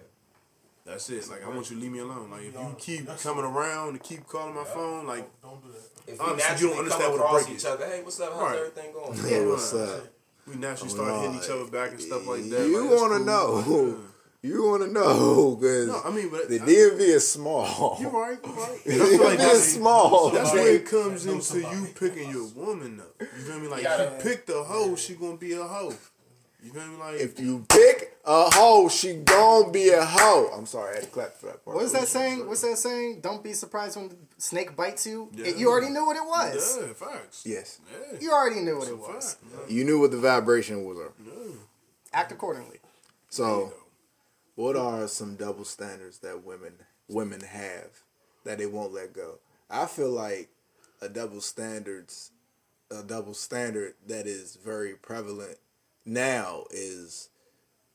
[0.84, 1.30] That's it.
[1.30, 2.32] Like I want you to leave me alone.
[2.32, 6.12] Like if you keep coming around and keep calling my phone, like Don't do that.
[6.12, 7.66] If Honestly, we you don't understand come what a across break each is.
[7.68, 8.34] other, hey, what's up?
[8.34, 8.58] How's Right.
[8.58, 9.18] everything going?
[9.20, 10.04] Hey, what's up?
[10.52, 12.68] We naturally oh, start hitting each other back and stuff like that.
[12.68, 13.18] You Like, want to
[13.64, 13.86] cool.
[13.86, 13.98] know?
[14.44, 15.56] You want to know?
[15.60, 17.98] Because No, I mean, but the I- DMV is small.
[18.02, 18.40] You're right.
[18.44, 18.86] You're right.
[18.88, 20.30] And I feel like DMV is that's, small.
[20.32, 23.26] that's where it comes into you picking your woman though.
[23.38, 23.68] You feel me?
[23.68, 24.02] Like Yeah.
[24.02, 25.94] if you pick the hoe, she gonna be a hoe.
[26.64, 26.98] You feel me?
[26.98, 30.52] Like if you pick a hoe, she gon' be a hoe.
[30.56, 31.76] I'm sorry, I had to clap for that part.
[31.76, 32.48] What is that saying?
[32.48, 33.22] What's that saying?
[33.22, 35.30] Don't be surprised when the snake bites you.
[35.34, 35.48] Yeah.
[35.56, 36.78] You already knew what it was.
[36.80, 37.44] yeah, facts.
[37.46, 37.80] Yes.
[38.14, 38.20] Yeah.
[38.22, 39.34] You already knew what It's it was.
[39.36, 39.72] fact.
[39.72, 40.98] You knew what the vibration was.
[41.26, 41.34] Yeah.
[42.14, 42.78] Act accordingly.
[43.30, 43.74] So,
[44.56, 46.74] what are some double standards that women
[47.08, 47.90] women have
[48.44, 49.40] that they won't let go?
[49.70, 50.50] I feel like
[51.02, 52.32] a double standards
[52.92, 55.58] a double standard that is very prevalent
[56.06, 57.30] now is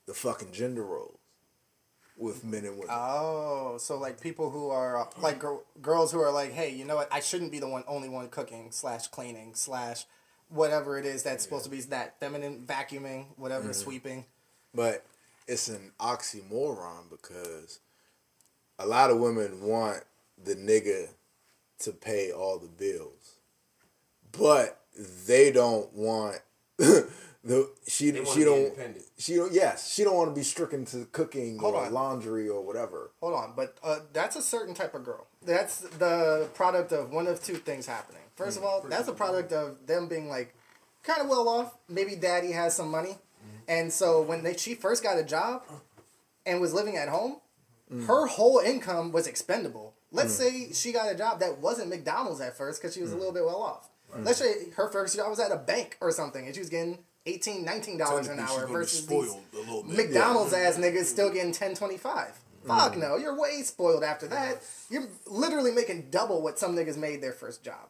[0.07, 1.19] the fucking gender roles
[2.16, 2.88] with men and women.
[2.90, 6.97] Oh, so like people who are like gir- girls who are like, hey, you know
[6.97, 7.12] what?
[7.12, 10.07] I shouldn't be the one, only one cooking slash cleaning slash
[10.49, 13.73] whatever it is that's supposed to be that feminine vacuuming, whatever mm-hmm.
[13.73, 14.25] sweeping.
[14.75, 15.05] But
[15.47, 17.81] it's an oxymoron because
[18.79, 20.05] a lot of women want
[20.42, 21.09] the nigga
[21.81, 23.37] to pay all the bills,
[24.33, 24.81] but
[25.27, 26.40] they don't want
[27.46, 28.74] the she They she don't
[29.16, 31.92] she don't yes she don't want to be stricken to cooking Hold or on.
[31.92, 33.12] laundry or whatever.
[33.20, 35.28] Hold on, but uh, that's a certain type of girl.
[35.44, 38.22] That's the product of one of two things happening.
[38.35, 40.54] First of all, that's a product of them being like
[41.04, 41.78] kind of well off.
[41.88, 43.16] Maybe daddy has some money,
[43.68, 45.62] and so when they, she first got a job
[46.44, 47.37] and was living at home,
[47.88, 48.06] hmm.
[48.06, 49.94] her whole income was expendable.
[50.11, 50.42] Let's hmm.
[50.42, 53.20] say she got a job that wasn't McDonald's at first because she was a hmm.
[53.20, 53.88] little bit well off.
[54.18, 56.98] Let's say her first job was at a bank or something, and she was getting
[57.27, 57.65] 18
[57.99, 59.97] dollars an hour versus these a little bit.
[59.97, 64.61] McDonald's ass niggas still getting 10 25 Fuck no, you're way spoiled after that.
[64.91, 67.89] You're literally making double what some niggas made their first job.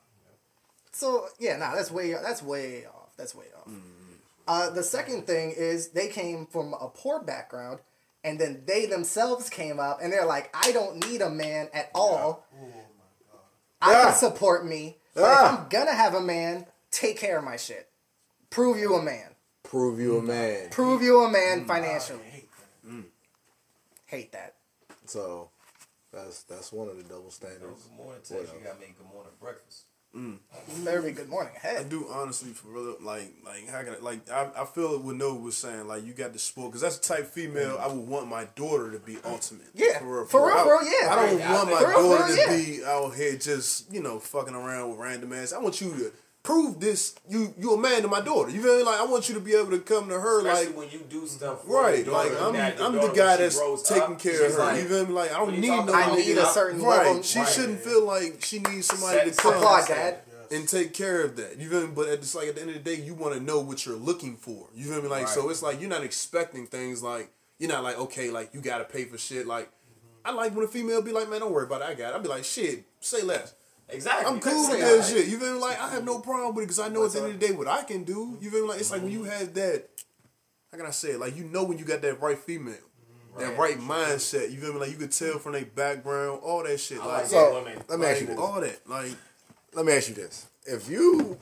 [0.93, 3.13] So yeah, nah, that's way that's way off.
[3.17, 3.73] That's way off.
[4.49, 7.81] Uh, the second thing is they came from a poor background,
[8.23, 11.91] and then they themselves came up, and they're like, I don't need a man at
[11.95, 12.45] all.
[13.81, 14.05] I Yeah.
[14.05, 14.99] can support me.
[15.17, 15.47] Yeah.
[15.47, 17.89] if I'm gonna have a man, take care of my shit.
[18.51, 19.29] Prove you a man.
[19.63, 20.69] Prove you a man.
[20.71, 21.67] Prove you a man mm.
[21.67, 22.49] financially.
[22.87, 23.05] Mm.
[24.07, 24.55] Hate that.
[25.07, 25.51] So
[26.13, 27.85] that's that's one of the double standards.
[27.85, 28.55] Good morning text.
[28.55, 29.85] You gotta make good morning breakfast.
[30.17, 30.39] Mm.
[30.83, 31.77] Better be good morning Hey.
[31.77, 35.15] I do honestly for real, like, like how can I, like, I, I feel what
[35.15, 37.89] Noah was saying, like, you got the sport, because that's the type of female I
[37.89, 39.67] would want my daughter to be ultimate.
[39.75, 41.13] Yeah, for real, for real, for real, yeah.
[41.13, 44.03] I don't Yeah, I want my For daughter real, to be out here just, you
[44.03, 45.53] know, fucking around with random ass.
[45.53, 46.13] I want you to
[46.47, 48.51] prove this, you you a man to my daughter.
[48.51, 48.83] You feel me?
[48.85, 51.01] Like, I want you to be able to come to her, Especially like, when you
[51.11, 54.19] do stuff for Right, your like I'm, that I'm the daughter, guy that's taking up,
[54.21, 54.59] care of her.
[54.61, 55.13] like, you feel me?
[55.13, 55.75] Like I don't need no.
[55.93, 56.55] I about need a Right.
[56.55, 57.23] certain Right, level.
[57.23, 57.49] she Right.
[57.49, 60.19] shouldn't feel like she needs somebody Set- to come Applaud, Dad.
[60.53, 61.59] and take care of that.
[61.59, 61.93] You feel me?
[61.95, 63.97] But it's like at the end of the day, you want to know what you're
[63.97, 64.69] looking for.
[64.75, 65.09] You feel me?
[65.09, 67.29] Like so, it's like you're not expecting things like
[67.59, 69.47] you're not like okay, like you got to pay for shit.
[69.49, 69.69] Like
[70.25, 71.89] I like when a female be like, man, don't worry about it.
[71.89, 72.11] I got.
[72.11, 72.15] it.
[72.15, 73.55] I'll be like, shit, say less.
[73.89, 74.27] Exactly.
[74.27, 75.05] I'm cool with that it.
[75.05, 75.29] shit.
[75.29, 75.61] You feel me?
[75.61, 77.47] Like I have no problem with it because I know at the end of the
[77.47, 78.37] day what I can do.
[78.41, 78.69] You feel me?
[78.71, 79.85] Like it's like when you have that.
[80.73, 81.21] How can I say it?
[81.21, 82.75] Like you know when you got that right female.
[83.39, 84.81] That right mindset, you feel me?
[84.81, 86.99] Like you could tell from their background, all that shit.
[87.01, 87.83] I Like, like So women.
[87.87, 88.39] let me ask you this.
[88.39, 88.89] all that.
[88.89, 89.13] Like,
[89.75, 91.37] Let me ask you this: If you,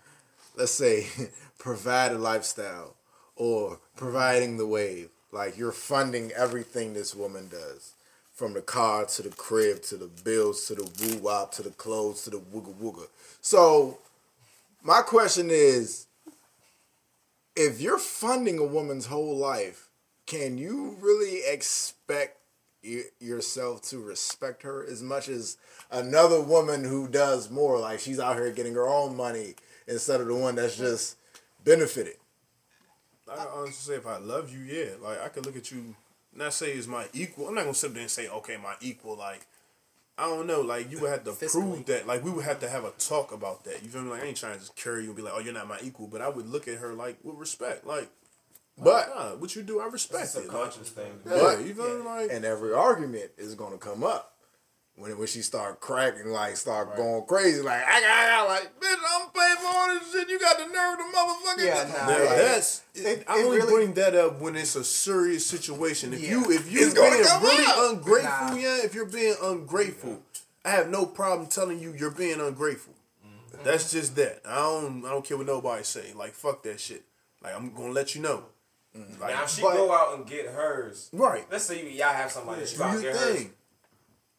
[0.56, 1.06] let's say,
[1.58, 2.96] provide a lifestyle
[3.36, 7.92] or providing the wave, like you're funding everything this woman does,
[8.34, 11.70] from the car to the crib to the bills to the woo wop to the
[11.70, 13.06] clothes to the wooga wooga.
[13.40, 13.98] So,
[14.82, 16.06] my question is,
[17.56, 19.88] if you're funding a woman's whole life,
[20.26, 22.38] can you really expect
[23.20, 25.56] yourself to respect her as much as
[25.90, 27.78] another woman who does more?
[27.78, 29.54] Like she's out here getting her own money
[29.86, 31.16] instead of the one that's just
[31.64, 32.16] benefited.
[33.30, 35.94] I honestly say, if I love you, yeah, like I could look at you,
[36.36, 37.48] not say it's my equal.
[37.48, 39.16] I'm not gonna sit there and say, okay, my equal.
[39.16, 39.46] Like,
[40.16, 40.60] I don't know.
[40.60, 42.06] Like, you would have to prove that.
[42.06, 43.82] Like, we would have to have a talk about that.
[43.82, 44.10] You feel me?
[44.10, 45.78] Like, I ain't trying to just carry you and be like, oh, you're not my
[45.82, 46.06] equal.
[46.06, 47.86] But I would look at her like with respect.
[47.86, 48.08] Like,
[48.76, 50.48] But nah, what you do, I respect It's a it.
[50.48, 51.12] Like, conscious thing.
[51.26, 52.04] yeah, But- you feel me?
[52.04, 54.33] Like, and every argument is gonna come up.
[54.96, 59.28] When, when she start cracking, like start going crazy, like I got, like, bitch, I'm
[59.30, 60.28] paying for all this shit.
[60.28, 61.64] You got the nerve to motherfucker.
[61.66, 62.06] Yeah, nah.
[62.10, 62.34] Now, Yeah.
[62.36, 66.14] that's It- I only really- bring that up when it's a serious situation.
[66.14, 66.30] If Yeah.
[66.30, 67.90] you if you It's being really up.
[67.90, 68.54] ungrateful, Nah.
[68.54, 70.22] yeah, if you're being ungrateful,
[70.64, 72.94] I have no problem telling you you're being ungrateful.
[73.26, 73.64] Mm-hmm.
[73.64, 74.42] That's just that.
[74.46, 76.12] I don't I don't care what nobody say.
[76.14, 77.02] Like fuck that shit.
[77.42, 78.44] Like I'm gonna let you know.
[79.18, 81.44] Like Now, if she But- go out and get hers, right.
[81.50, 83.46] let's say you, y'all have somebody that you Do out your get hers.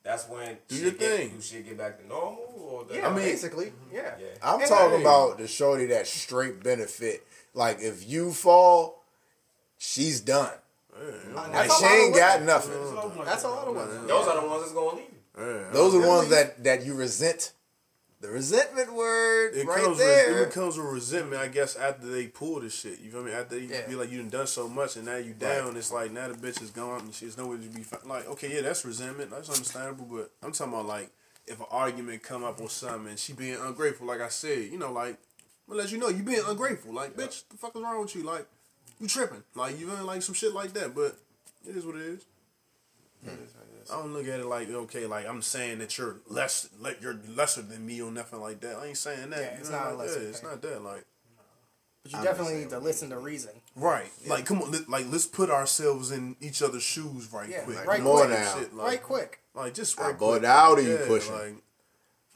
[0.06, 0.12] Thing.
[0.12, 1.30] That's when Do she your get, thing.
[1.36, 4.16] Do she get back to normal or the, Yeah, I mean- basically, yeah.
[4.20, 4.28] Yeah.
[4.44, 5.02] I'm And talking hey.
[5.02, 7.26] about the shorty that straight benefit.
[7.54, 9.04] Like if you fall,
[9.78, 10.52] she's done.
[10.98, 13.26] Like she a lot of ain't got nothing.
[13.26, 14.08] That's a lot of women.
[14.08, 15.06] Those are the ones that's gonna leave.
[15.38, 15.70] Yeah.
[15.74, 16.44] Those are the ones Really?
[16.44, 17.52] that that you resent.
[18.26, 20.34] The resentment word It right comes there.
[20.34, 23.00] With, it comes with resentment, I guess, after they pull the shit.
[23.00, 23.32] You feel me?
[23.32, 23.88] After you Yeah.
[23.88, 26.34] feel like you done done so much and now you down, it's like now the
[26.34, 28.06] bitch is gone and she's nowhere to be found.
[28.08, 29.30] Like, okay, yeah, that's resentment.
[29.30, 30.08] That's understandable.
[30.10, 31.12] But I'm talking about like
[31.46, 34.80] if an argument come up or something and she being ungrateful, like I said, you
[34.80, 35.18] know, like
[35.68, 36.94] I'm gonna let you know you being ungrateful.
[36.96, 38.24] Like, bitch, the fuck is wrong with you?
[38.24, 38.48] Like,
[39.00, 39.44] you tripping?
[39.54, 40.96] Like, you feeling like some shit like that?
[40.96, 41.16] But
[41.70, 42.26] it is what it is.
[43.92, 47.18] I don't look at it like okay, like I'm saying that you're less, like you're
[47.36, 48.78] lesser than me or nothing like that.
[48.78, 49.40] I ain't saying that.
[49.40, 50.30] Yeah, you it's know, not like lesser that.
[50.30, 50.82] It's not that.
[50.84, 51.06] Like
[52.04, 53.52] But you definitely need to listen to reason.
[53.76, 57.62] right, like come on, let, like let's put ourselves in each other's shoes right Yeah,
[57.62, 57.86] quick.
[57.86, 58.14] right quick.
[58.14, 58.56] like, now.
[58.58, 59.40] shit, like, right quick.
[59.54, 60.42] Like just I bought quick.
[60.44, 61.34] the Audi you Yeah, pushing.
[61.34, 61.56] Like,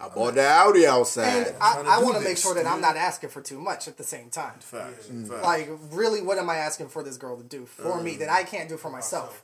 [0.02, 1.48] I bought the Audi outside.
[1.48, 3.98] And I, I want to make sure that I'm not asking for too much at
[3.98, 4.54] the same time.
[4.60, 5.28] facts, Mm.
[5.28, 5.44] facts.
[5.44, 8.44] Like, really, what am I asking for this girl to do for me that I
[8.44, 9.44] can't do for myself?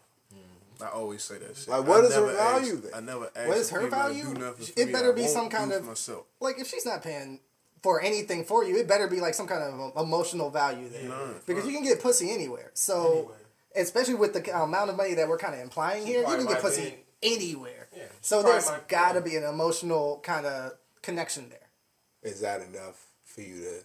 [0.81, 1.67] I always say that shit.
[1.67, 2.91] Like, what I is her value asked- then?
[2.95, 3.47] I never asked.
[3.47, 4.23] What is her value?
[4.23, 6.25] Do nothing for It better be some kind of- myself.
[6.39, 7.39] Like, if she's not paying
[7.83, 11.09] for anything for you, it better be like some kind of emotional value there.
[11.45, 12.71] because you can get pussy anywhere.
[12.73, 13.31] So,
[13.75, 16.61] especially with the amount of money that we're kind of implying here, you can get
[16.61, 17.87] pussy anywhere.
[17.95, 21.59] Yeah, So there's got to be an emotional kind of connection there.
[22.23, 23.83] Is that enough for you to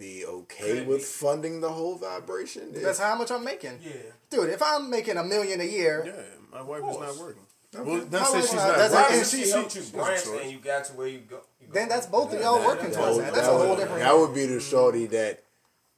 [0.00, 1.04] be okay Could with be?
[1.04, 2.72] funding the whole vibration?
[2.74, 3.78] That's how much I'm making.
[3.84, 3.92] Yeah.
[4.30, 7.42] Dude, if I'm making a million a year, Yeah, my wife is not working.
[7.76, 7.88] Okay.
[7.88, 9.18] Well, My not say wife she's not- not doesn't- working.
[9.18, 11.40] She, She, she she, helped you branch and you got to where you go.
[11.60, 11.72] you go.
[11.74, 13.34] then that's both of y'all that- working that towards would- that.
[13.34, 14.00] That's that a whole different.
[14.00, 14.70] That would be the mm-hmm.
[14.70, 15.42] shorty that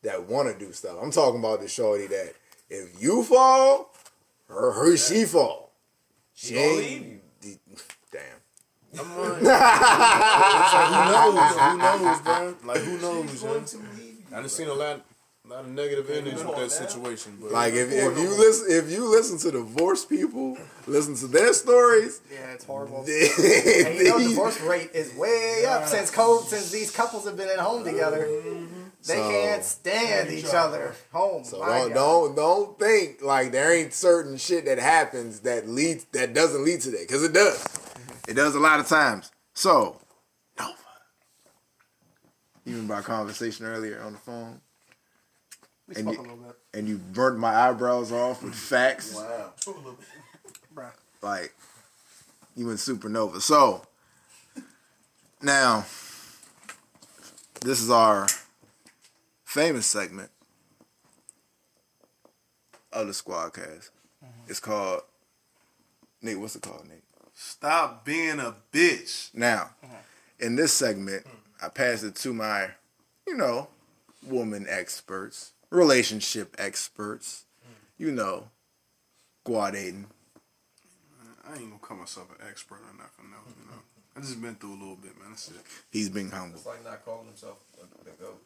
[0.03, 0.97] that want to do stuff.
[1.01, 2.35] I'm talking about the shorty that
[2.69, 3.95] if you fall,
[4.49, 5.71] her, her she fall.
[6.35, 7.03] She gonna leave
[7.43, 7.57] you.
[8.11, 8.21] Damn.
[8.99, 11.57] I'm like, who knows?
[11.57, 12.57] Who knows, bro?
[12.65, 13.89] Like, who knows, man?
[14.33, 15.01] I done seen a lot,
[15.45, 17.39] a lot of negative endings with that situation.
[17.41, 21.53] But Like if, if you listen if you listen to divorced people, listen to their
[21.53, 22.21] stories.
[22.33, 23.01] Yeah, it's horrible.
[23.09, 27.49] And you know, divorce rate is way up since COVID, since these couples have been
[27.49, 28.27] at home together.
[28.27, 28.83] Mm-hmm.
[29.07, 30.95] They So- can't stand each other.
[31.13, 31.45] Home.
[31.45, 36.33] So don't don't don't think like there ain't certain shit that happens that leads that
[36.35, 37.59] doesn't lead to that because it does.
[37.63, 38.31] Mm-hmm.
[38.31, 39.31] It does a lot of times.
[39.55, 39.99] So Nova,
[42.67, 44.61] even by conversation earlier on the phone,
[45.89, 46.59] We and spoke you- a little bit.
[46.75, 49.15] and you burnt my eyebrows off with facts.
[49.15, 49.53] Wow.
[51.21, 51.55] Like
[52.57, 53.41] you went supernova.
[53.41, 53.83] So
[55.41, 55.85] now
[57.61, 58.27] this is our
[59.45, 60.31] famous segment
[62.93, 63.91] of the Squadcast.
[64.25, 64.49] Mm-hmm.
[64.49, 65.03] It's called
[66.21, 66.39] Nate.
[66.41, 66.99] What's it called, Nate?
[67.35, 69.31] stop being a bitch.
[69.35, 69.95] Now, mm-hmm.
[70.41, 71.37] in this segment, hmm.
[71.63, 72.71] I pass it to my,
[73.27, 73.69] you know,
[74.27, 77.45] woman experts, relationship experts,
[77.99, 78.49] you know,
[79.45, 80.07] Guad Aiden.
[81.49, 83.31] I ain't gonna call myself an expert or nothing.
[83.31, 83.81] No, you know.
[84.17, 85.31] I just been through a little bit, man.
[85.31, 85.57] That's it.
[85.91, 86.57] He's being humble.
[86.57, 88.43] It's like not calling himself the, the goat.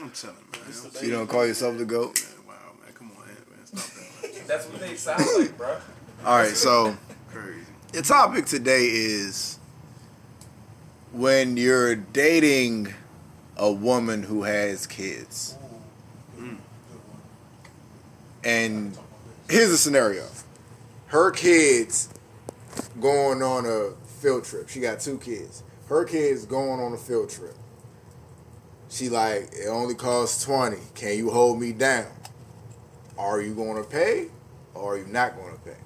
[0.00, 1.04] I'm telling man.
[1.04, 2.22] You don't call yourself the GOAT?
[2.22, 2.92] Man, wow, man.
[2.94, 3.66] Come on, man.
[3.66, 4.34] Stop that.
[4.34, 4.42] Man.
[4.46, 5.76] That's what they sound like, bro.
[6.24, 6.96] All right, so
[7.30, 7.66] Crazy.
[7.92, 9.58] the topic today is
[11.12, 12.94] when you're dating
[13.56, 15.56] a woman who has kids.
[18.44, 18.96] And
[19.48, 20.26] here's a scenario.
[21.08, 22.08] Her kids
[23.00, 24.68] going on a field trip.
[24.68, 25.62] She got two kids.
[25.88, 27.54] Her kids going on a field trip.
[28.88, 30.76] She like, it only costs 20.
[30.94, 32.06] Can you hold me down?
[33.18, 34.28] Are you going to pay
[34.74, 35.76] or are you not going to pay?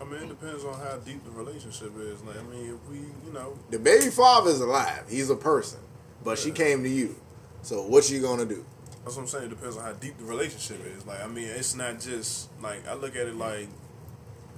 [0.00, 2.22] I mean, it depends on how deep the relationship is.
[2.22, 5.04] Like, I mean, if we, you know, The baby father's alive.
[5.08, 5.80] He's a person.
[6.24, 7.16] But she came to you.
[7.62, 8.64] So what you gonna do?
[9.04, 9.44] that's what I'm saying.
[9.44, 11.06] It depends on how deep the relationship is.
[11.06, 13.68] Like, I mean, it's not just like I look at it like,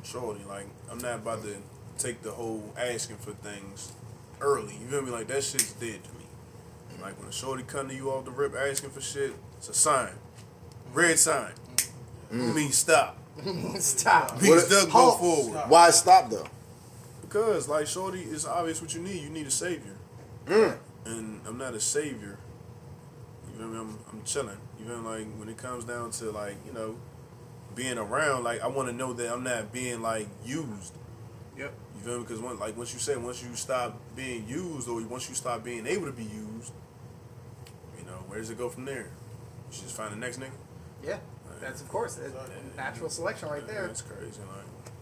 [0.02, 0.44] shorty.
[0.48, 1.56] Like, I'm not about to
[1.98, 3.92] take the whole asking for things
[4.40, 4.74] early.
[4.80, 5.10] You feel me?
[5.10, 6.22] Like that shit's dead to me.
[7.00, 9.74] Like when a shorty come to you off the rip asking for shit, it's a
[9.74, 10.12] sign,
[10.92, 11.52] red sign.
[12.32, 12.50] Mm.
[12.50, 13.18] It means stop.
[13.78, 14.40] Stop.
[14.40, 15.20] Means duck, go Halt.
[15.20, 15.64] forward.
[15.68, 16.46] Why stop though?
[17.22, 19.22] Because like shorty, it's obvious what you need.
[19.22, 19.96] You need a savior.
[20.46, 20.78] Mm.
[21.06, 22.38] And I'm not a savior.
[23.46, 23.78] You feel me?
[23.78, 24.58] I'm, I'm chilling.
[24.78, 25.08] You feel me?
[25.08, 26.96] Like when it comes down to like you know
[27.74, 30.94] being around, like I want to know that I'm not being like used.
[31.56, 31.72] Yep.
[31.96, 32.24] You feel me?
[32.24, 35.64] Because when, like once you say once you stop being used or once you stop
[35.64, 36.72] being able to be used,
[37.98, 39.08] you know where does it go from there?
[39.70, 40.50] You just find the next nigga.
[41.02, 41.18] Yeah.
[41.62, 42.34] That's of course it's
[42.76, 43.86] natural selection right there.
[43.86, 44.40] That's crazy.
[44.40, 44.92] Like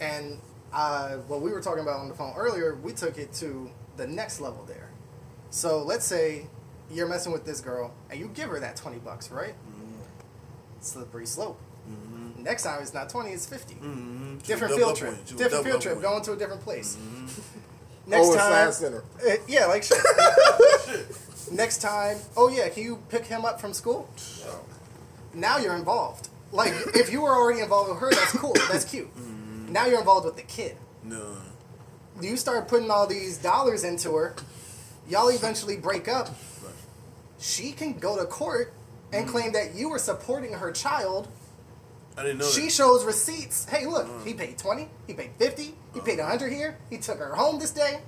[0.00, 0.38] And
[0.72, 4.06] uh, what we were talking about on the phone earlier, we took it to the
[4.06, 4.90] next level there.
[5.50, 6.46] So let's say
[6.90, 9.54] you're messing with this girl and you give her that 20 bucks, right?
[10.80, 11.60] Slippery slope.
[12.38, 13.74] Next time it's not 20, it's 50.
[13.74, 14.38] mm-hmm.
[14.38, 15.26] Different field trip.
[15.36, 16.00] Different field trip.
[16.00, 16.96] Going to a different place.
[18.06, 18.72] Next oh, it's time.
[18.72, 19.04] Center.
[19.26, 19.98] Uh, yeah, like shit.
[21.52, 24.08] Next time, oh yeah, can you pick him up from school?
[25.36, 26.30] Now you're involved.
[26.50, 29.14] Like if you were already involved with her, that's cool, that's cute.
[29.16, 29.68] Mm.
[29.68, 30.76] Now you're involved with the kid.
[31.04, 31.36] No.
[32.20, 34.34] You start putting all these dollars into her.
[35.08, 36.34] Y'all eventually break up.
[37.38, 38.72] She can go to court
[39.12, 39.30] and mm.
[39.30, 41.28] claim that you were supporting her child.
[42.16, 42.72] I didn't know She that.
[42.72, 43.66] shows receipts.
[43.68, 44.38] Hey, look, he mm.
[44.38, 48.00] paid 20, he paid 50, he paid 100 here, he took her home this day.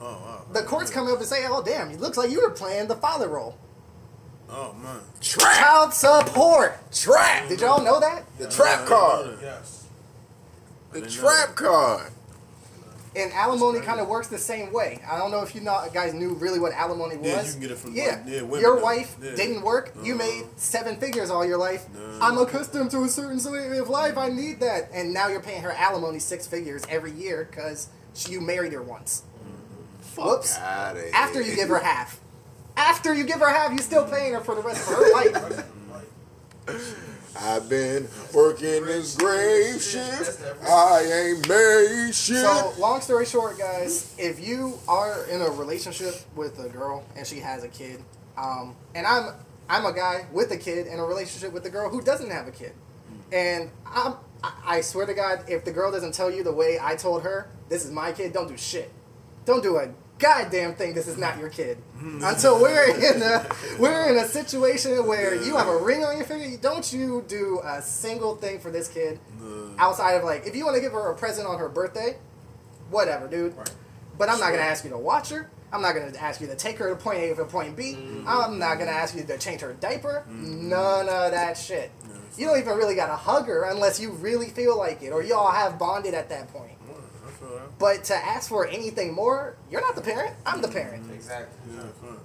[0.00, 0.46] Oh wow.
[0.52, 2.94] The courts come up and say, oh, damn, it looks like you were playing the
[2.94, 3.58] father role.
[4.48, 5.00] Oh man.
[5.20, 5.56] Trap.
[5.58, 6.78] Child support.
[6.92, 7.48] Trap.
[7.48, 8.24] Did y'all know that?
[8.38, 9.38] The trap card.
[9.42, 9.86] Yes.
[10.92, 12.12] The trap card.
[13.16, 15.00] And alimony kind of works the same way.
[15.10, 17.26] I don't know if you know, guys knew really what alimony was.
[17.26, 19.34] Yeah, you can get it from, Yeah, like, yeah, women your wife Yeah.
[19.34, 19.92] didn't work.
[20.02, 20.24] You Uh-huh.
[20.24, 21.86] made seven figures all your life.
[21.94, 22.18] No.
[22.20, 24.18] I'm accustomed to a certain way of life.
[24.18, 24.90] I need that.
[24.92, 27.88] And now you're paying her alimony six figures every year because
[28.28, 29.22] you married her once.
[30.14, 30.56] Whoops.
[30.58, 31.50] Outta After here.
[31.52, 32.20] you give her half.
[32.76, 35.72] After you give her half, you still paying her for the rest of her life.
[37.38, 40.42] I've been working this grave shift.
[40.66, 42.38] I ain't made shit.
[42.38, 47.26] So, long story short, guys, if you are in a relationship with a girl and
[47.26, 48.02] she has a kid,
[48.36, 49.34] um, and I'm
[49.68, 52.48] I'm a guy with a kid in a relationship with a girl who doesn't have
[52.48, 52.72] a kid,
[53.32, 56.78] and I'm I I swear to God, if the girl doesn't tell you the way
[56.80, 58.92] I told her, this is my kid, don't do shit.
[59.44, 59.88] Don't do a
[60.18, 60.94] goddamn thing.
[60.94, 61.78] This is not your kid.
[62.22, 63.46] Until we're in a
[63.78, 66.56] we're in a situation where you have a ring on your finger.
[66.60, 69.18] Don't you do a single thing for this kid
[69.78, 72.16] outside of like if you want to give her a present on her birthday,
[72.90, 73.54] whatever, dude.
[74.18, 75.50] But I'm not gonna ask you to watch her.
[75.72, 77.96] I'm not gonna ask you to take her to point A to point B.
[78.26, 80.24] am not gonna ask you to change her diaper.
[80.28, 81.90] None of that shit.
[82.38, 85.50] You don't even really gotta hug her unless you really feel like it, or y'all
[85.50, 86.75] have bonded at that point.
[87.78, 90.34] But to ask for anything more, you're not the parent.
[90.44, 91.10] I'm the parent.
[91.12, 91.56] Exactly.
[91.74, 92.18] Yeah, fine.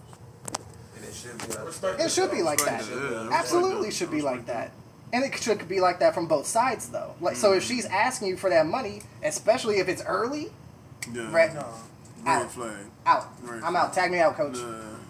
[0.96, 3.30] And it should be like It should be like that.
[3.32, 4.72] Absolutely should be like that.
[5.14, 7.16] And it should be like that from both sides, though.
[7.20, 10.52] Like, so if she's asking you for that money, especially if it's early,
[11.12, 11.24] Yeah.
[11.34, 11.58] red, Red
[12.26, 12.86] out, flag.
[13.06, 13.28] out.
[13.44, 13.94] Red I'm out.
[13.94, 14.58] Tag me out, coach.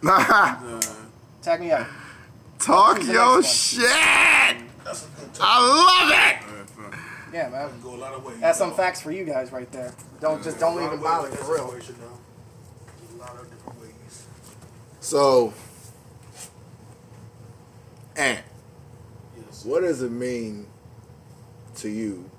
[0.02, 0.80] Nah, Talk nah.
[1.43, 1.86] Tag me out.
[2.68, 3.86] your your shit.
[3.91, 4.56] I
[5.60, 6.51] love it.
[7.32, 7.54] Red flag.
[7.54, 7.82] Yeah, man.
[7.82, 8.40] Go a lot of ways.
[8.40, 9.94] That's some facts for you guys right there.
[10.20, 11.68] Don't just don't even bother for real.
[11.70, 13.16] situation, though.
[13.16, 14.28] A lot of different ways.
[15.00, 15.54] So,
[18.16, 18.44] Ant,
[19.38, 19.66] Yes.
[19.66, 20.68] what does it mean
[21.76, 22.30] to you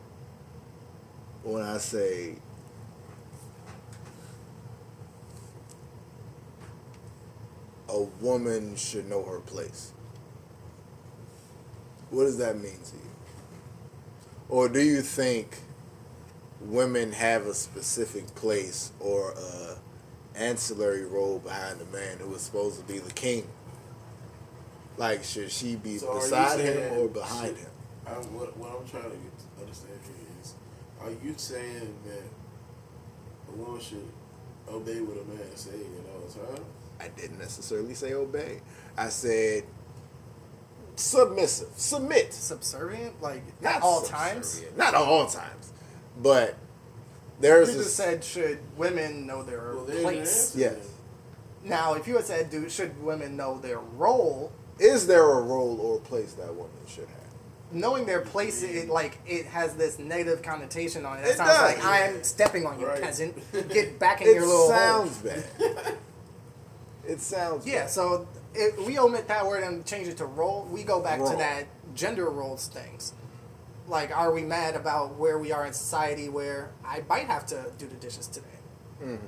[1.42, 2.36] when I say
[7.88, 9.92] a woman should know her place?
[12.10, 13.11] What does that mean to you?
[14.52, 15.56] Or do you think
[16.60, 19.78] women have a specific place or a
[20.38, 23.48] ancillary role behind the man who is supposed to be the king?
[24.98, 27.70] Like, should she be So beside him or behind she- him?
[28.06, 30.54] I, what, what I'm trying to get to understand here is,
[31.00, 32.22] are you saying that
[33.48, 34.06] a woman should
[34.68, 36.66] obey what a man is saying at all times?
[37.00, 38.60] I didn't necessarily say obey.
[38.98, 39.64] I said
[40.96, 42.32] submissive, submit.
[42.32, 44.62] Subservient, like Not all times.
[44.76, 45.72] Not all times,
[46.20, 46.56] but
[47.40, 50.54] there's You a, just said should women know their Well, place?
[50.56, 50.76] yes.
[51.64, 55.78] Now, if you had said, "Dude, should women know their role?" Is there a role
[55.80, 57.18] or place that women should have?
[57.70, 61.22] Knowing their place, it like it has this negative connotation on it.
[61.22, 61.76] That It sounds does.
[61.76, 63.00] like I'm stepping on you, Right.
[63.00, 63.34] peasant.
[63.72, 65.06] Get back in It your little hole.
[65.06, 65.44] sounds bad.
[67.06, 67.90] it sounds Yeah, bad.
[67.90, 71.30] so if we omit that word and change it to role, we go back Role.
[71.30, 73.12] to that gender roles things.
[73.88, 77.72] Like, are we mad about where we are in society where I might have to
[77.78, 78.46] do the dishes today?
[79.02, 79.18] Mhm.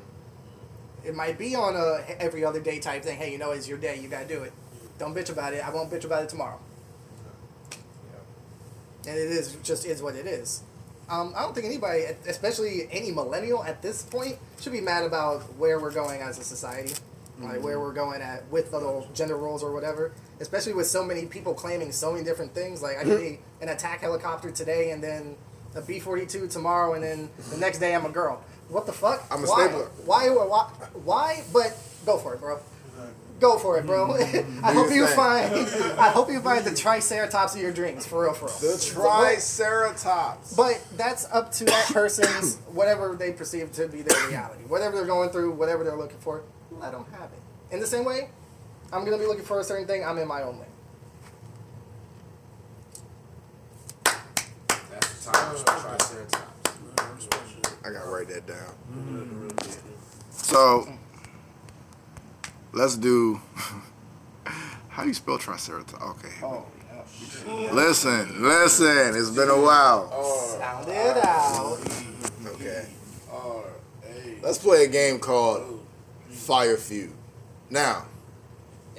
[1.05, 3.19] It might be on a every other day type thing.
[3.19, 3.97] Hey, you know, it's your day.
[3.99, 4.53] You gotta do it.
[4.99, 5.67] Don't bitch about it.
[5.67, 6.59] I won't bitch about it tomorrow.
[9.07, 10.63] And it is just is what it is.
[11.11, 15.43] Um, I don't think anybody, especially any millennial at this point, should be mad about
[15.59, 16.95] where we're going as a society,
[17.41, 20.13] like where we're going at with the little gender roles or whatever.
[20.41, 22.83] Especially with so many people claiming so many different things.
[22.83, 23.11] Like I mm-hmm.
[23.11, 25.37] could be an attack helicopter today, and then
[25.75, 28.43] a B forty two tomorrow, and then the next day I'm a girl.
[28.69, 29.25] What the fuck?
[29.31, 29.67] I'm a why?
[29.67, 29.85] stapler.
[30.05, 30.29] Why?
[30.29, 30.71] Why?
[31.05, 31.45] Why?
[31.53, 31.77] But
[32.07, 32.61] go for it, bro.
[33.41, 34.09] Go for it, bro.
[34.09, 34.65] Mm-hmm.
[34.65, 35.55] I hope you find.
[35.99, 38.77] I hope you find the triceratops of your dreams, for real, for real.
[38.77, 40.55] The Triceratops.
[40.55, 44.63] But that's up to that person's whatever they perceive to be their reality.
[44.65, 46.45] Whatever they're going through, whatever they're looking for,
[46.85, 47.75] let them have it.
[47.75, 48.29] In the same way,
[48.93, 50.05] I'm gonna be looking for a certain thing.
[50.05, 50.67] I'm in my own lane.
[54.05, 57.29] That's the time to Triceratops.
[57.85, 58.75] I gotta write that down.
[58.93, 59.49] Mm-hmm.
[60.31, 60.87] So
[62.73, 63.41] let's do.
[64.89, 66.03] How do you spell Triceratops?
[66.03, 66.35] Okay.
[66.43, 66.67] Oh,
[67.47, 67.73] yeah.
[67.73, 69.17] Listen, listen.
[69.17, 70.11] It's been a while.
[70.59, 71.79] sound it out.
[72.47, 72.87] Okay.
[74.43, 75.84] Let's play a game called
[76.45, 77.11] Fire Feud.
[77.71, 78.05] Now,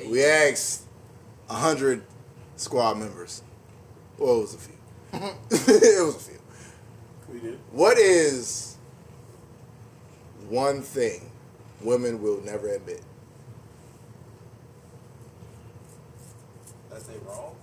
[0.09, 0.83] we asked
[1.49, 2.03] a hundred
[2.55, 3.43] squad members.
[4.17, 4.75] Well, it was a few.
[5.13, 5.25] Mm-hmm.
[5.51, 6.39] it was a few.
[7.31, 7.59] We did.
[7.71, 8.77] What is
[10.49, 11.29] one thing
[11.81, 13.01] women will never admit?
[16.89, 17.55] That's they wrong.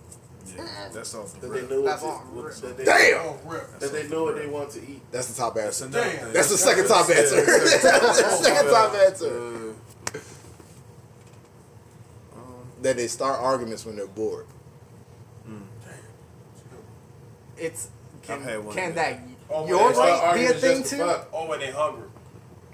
[0.57, 1.71] Yeah, that's off the That they rip.
[1.71, 2.55] know what That's to, all what- rip.
[2.57, 3.49] that they, Damn!
[3.49, 3.79] Rip.
[3.79, 5.01] that they know what they want to eat.
[5.11, 5.89] That's the top answer.
[5.89, 6.33] Damn.
[6.35, 7.37] That's the second top answer.
[7.47, 9.71] That's the second top answer.
[12.35, 12.39] Uh,
[12.83, 14.47] That they start arguments when they're bored.
[15.49, 15.63] Mm.
[17.57, 17.89] It's
[18.23, 19.21] can, I've had one can that
[19.51, 20.99] Oh, your right be a thing too?
[20.99, 21.29] fuck.
[21.33, 22.09] Oh, when they're hungry.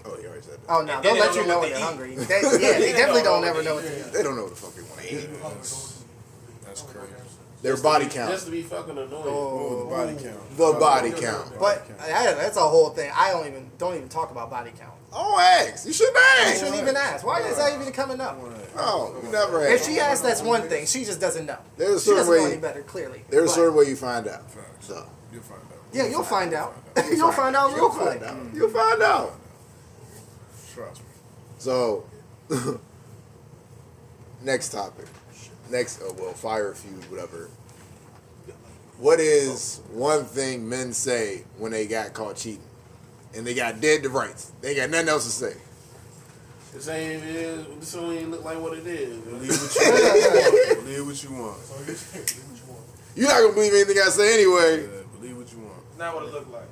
[0.05, 0.71] Oh, you already said that.
[0.73, 2.15] Oh no, And they'll then let you know know when they're they hungry.
[2.15, 4.13] They, yeah, they They definitely don't don't know ever what know they what they eat.
[4.13, 5.29] They don't know what the fuck they want to eat.
[6.65, 7.13] That's crazy.
[7.63, 8.31] Their body count.
[8.31, 9.25] Just to be fucking annoying.
[9.27, 10.57] Oh, the body count.
[10.57, 11.53] The body count.
[11.59, 13.11] But that's a whole thing.
[13.15, 14.95] I don't even don't even talk about body count.
[15.13, 15.87] Oh, ask.
[15.87, 16.59] You shouldn't I ask.
[16.61, 17.25] shouldn't even ask.
[17.25, 18.39] Why is that even coming up?
[18.77, 19.73] No, you never ask.
[19.81, 20.87] If she asks, that's one thing.
[20.87, 21.59] She just doesn't know.
[21.77, 22.83] There's a She certain doesn't know any better.
[22.83, 24.43] Clearly, There's a certain way you find out.
[24.81, 25.79] So, You'll find out.
[25.93, 26.77] Yeah, you'll find out.
[27.11, 28.21] You'll find out real you'll quick.
[28.21, 28.55] find out.
[28.55, 29.33] You'll find out.
[30.75, 31.07] Trust me.
[31.59, 32.05] So,
[34.43, 35.07] next topic.
[35.71, 37.51] Next, oh, well, fire feud, whatever.
[38.99, 42.63] What is one thing men say when they got caught cheating?
[43.39, 44.51] And they got dead to rights.
[44.61, 45.57] They ain't got nothing else to say.
[46.75, 47.67] This ain't is.
[47.79, 49.17] This don't even look like what it is.
[49.19, 51.57] Believe what you want.
[51.71, 52.85] Oh, believe what you want.
[53.15, 54.83] You're not gonna believe anything I say anyway.
[54.83, 55.79] Yeah, believe what you want.
[55.89, 56.69] It's not what it looked like.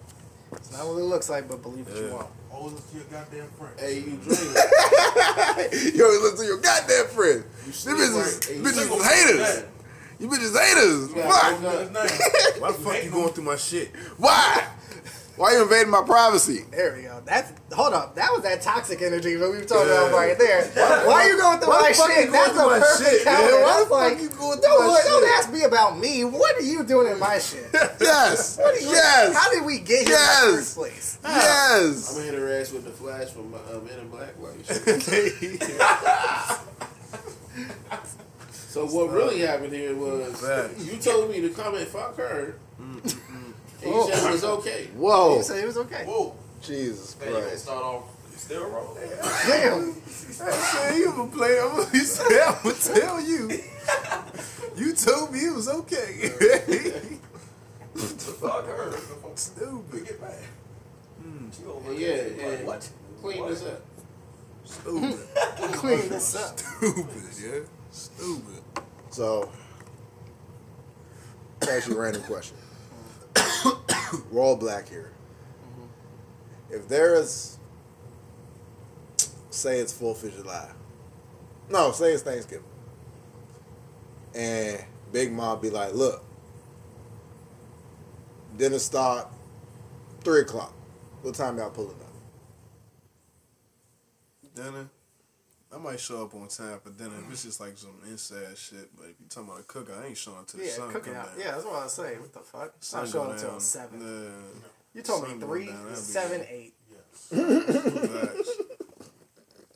[0.55, 2.27] It's not what it looks like, but believe what you want.
[2.51, 3.75] Oh, always listen to your goddamn friend.
[3.79, 4.41] Hey, you drink.
[5.95, 7.45] you always listen to your goddamn friend.
[7.47, 8.45] You Them sleep bitches, right.
[8.45, 9.64] Hey, you bitches is haters.
[10.19, 11.14] You bitches haters.
[11.14, 11.53] Yeah, Why?
[11.53, 11.81] woke up.
[11.81, 12.61] His name.
[12.61, 13.95] Why the fuck you going through my shit?
[14.19, 14.67] Why?
[15.37, 16.64] Why you invading my privacy?
[16.70, 17.20] There we go.
[17.26, 18.14] That's hold up.
[18.14, 20.07] That was that toxic energy that we were talking Yeah.
[20.09, 20.64] about right there.
[21.05, 22.07] Why are you going through Why my shit?
[22.07, 23.51] going That's through a my perfect shit, counter.
[23.53, 23.62] man?
[23.62, 25.32] Why the fuck like, you going through don't, my don't shit?
[25.39, 26.24] ask me about me.
[26.24, 27.68] What are you doing in my shit?
[28.01, 28.57] Yes.
[28.66, 29.34] What are you, yes.
[29.37, 31.18] How did we get here in the first place?
[31.22, 32.16] yes.
[32.18, 34.34] I'm in her ass with the flash from uh, Men in Black.
[34.41, 34.64] Like,
[38.53, 40.43] so what really happened here was
[40.87, 42.57] you told me to come and fuck her,
[43.83, 44.57] and you said it was oh.
[44.59, 44.87] okay.
[44.97, 45.37] Whoa.
[45.37, 46.05] You said it was okay.
[46.05, 46.35] Whoa.
[46.62, 48.97] Jesus Man, you gonna start off still wrong.
[49.47, 49.95] Damn.
[49.95, 51.61] Hey, you gonna play?
[51.61, 53.51] I'm gonna, said, I'm gonna tell you.
[54.77, 56.29] You told me it was okay.
[57.97, 58.93] Fuck her.
[59.35, 60.07] Stupid.
[60.07, 60.35] Get back.
[61.22, 61.51] Hmm.
[61.51, 62.49] She over Yeah, yeah.
[62.49, 62.91] like, what?
[63.22, 63.81] Clean this up.
[64.64, 65.18] Stupid.
[65.72, 66.59] Clean this up.
[66.59, 67.07] Stupid,
[67.43, 67.61] yeah.
[67.91, 68.62] Stupid.
[69.11, 69.51] So,
[71.62, 72.57] ask you a random question.
[74.30, 75.12] We're all black here.
[76.70, 77.59] If there is,
[79.51, 80.70] say it's Fourth of July.
[81.70, 82.64] No, say it's Thanksgiving.
[84.34, 86.24] And Big Mom be like, look,
[88.57, 89.28] dinner start
[90.22, 90.72] three o'clock.
[91.22, 92.12] What time y'all pulling up?
[94.55, 94.89] Dinner.
[95.75, 97.14] I might show up on time for dinner.
[97.27, 100.07] If it's just like some inside shit, but if you talking about a cooker, I
[100.07, 101.37] ain't showing till the Yeah, sun cooking come out.
[101.37, 101.41] down.
[101.45, 102.21] Yeah, that's what I was saying.
[102.21, 102.73] What the fuck?
[102.81, 103.61] Sun Not go showing until down.
[103.61, 104.01] seven.
[104.01, 104.61] Yeah.
[104.95, 106.73] You told me sun go three, down, that'd be- seven, eight.
[107.29, 108.51] Facts.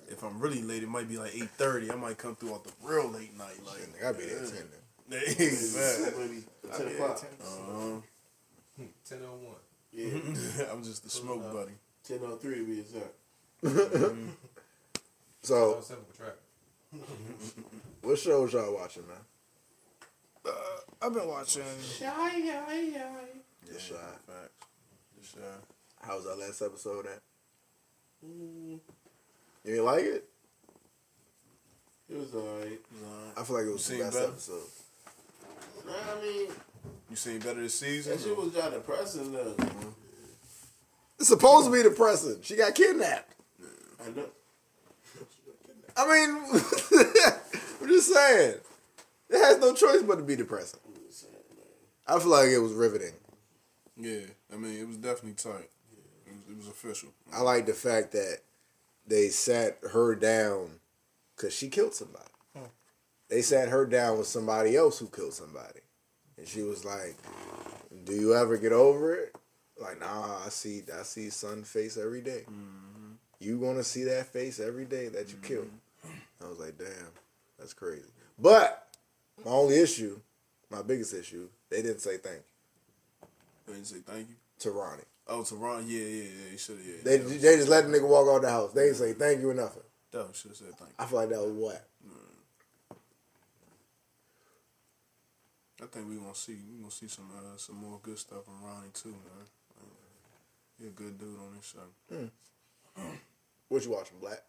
[0.08, 1.90] if I'm really late, it might be like eight thirty.
[1.90, 3.58] I might come through off the real late night.
[3.66, 4.56] Like, I'll be there at 10
[5.10, 5.20] then.
[5.20, 6.12] Hey, man.
[6.18, 6.44] Maybe
[6.76, 7.18] ten o'clock.
[7.42, 8.00] Uh-huh.
[8.78, 9.56] 1001.
[9.92, 11.72] Yeah, I'm just the smoke buddy.
[12.04, 13.14] ten oh three to be exact.
[15.42, 16.36] So, 1007 track.
[18.02, 19.16] what shows y'all watching, man?
[20.46, 20.50] Uh,
[21.02, 21.62] I've been watching.
[21.82, 23.10] Shy, shy, shy.
[23.72, 23.94] Just shy.
[24.26, 24.68] Facts.
[25.20, 25.40] Just shy.
[26.02, 27.20] How was our last episode at?
[28.22, 28.80] You
[29.64, 30.24] didn't like it?
[32.10, 32.80] It was alright.
[33.36, 34.28] I feel like it was the Seen best better?
[34.28, 34.62] episode.
[35.86, 36.48] Nah, I mean,
[37.10, 38.12] You seen better this season?
[38.12, 39.54] that shit was kind of depressing though.
[41.18, 42.38] It's supposed to be depressing.
[42.42, 43.34] She got kidnapped.
[44.04, 44.26] I know.
[45.96, 46.36] I mean,
[47.82, 48.54] I'm just saying.
[49.28, 50.80] It has no choice but to be depressing.
[52.06, 53.14] I feel like it was riveting.
[53.96, 55.70] Yeah, I mean, it was definitely tight.
[56.26, 57.10] It was, it was official.
[57.32, 58.38] I like the fact that
[59.06, 60.80] they sat her down
[61.36, 62.30] because she killed somebody.
[62.56, 62.64] Hmm.
[63.28, 65.80] They sat her down with somebody else who killed somebody.
[66.36, 67.16] And she was like,
[68.04, 69.36] Do you ever get over it?
[69.78, 72.44] Like, nah, I see I see sun face every day.
[72.50, 72.89] Mm.
[73.40, 75.70] You gonna see that face every day that you killed.
[76.06, 76.44] Mm-hmm.
[76.44, 76.88] I was like, damn,
[77.58, 78.04] that's crazy.
[78.38, 78.86] But
[79.44, 80.20] my only issue,
[80.70, 83.26] my biggest issue, they didn't say thank you
[83.66, 84.34] They didn't say thank you.
[84.60, 85.02] to Ronnie.
[85.26, 86.50] Oh, to Ronnie, yeah, yeah, yeah.
[86.52, 86.86] He should have.
[86.86, 88.72] Yeah, They they just let the nigga walk out the house.
[88.72, 89.82] They didn't say thank you or nothing.
[90.12, 90.96] Definitely should have said thank you.
[90.98, 91.86] I feel like that was what?
[92.06, 92.96] Mm.
[95.82, 98.62] I think we gonna see we gonna see some uh, some more good stuff from
[98.62, 99.46] Ronnie too, man.
[100.78, 101.88] He a good dude on this show.
[102.96, 103.02] Hmm.
[103.70, 104.42] What you watching, Black?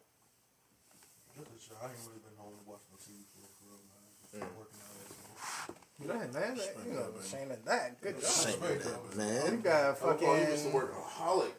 [1.38, 1.78] Just a show.
[1.80, 4.02] I ain't really been home to watch no TV for, for real, man.
[4.18, 4.58] Just mm.
[4.58, 6.56] working out as man.
[6.58, 8.00] That- You know, shame of that.
[8.00, 8.82] Good job.
[9.14, 10.26] You Man, got a I fucking.
[10.26, 10.72] call you Mr.
[10.72, 11.52] Workaholic.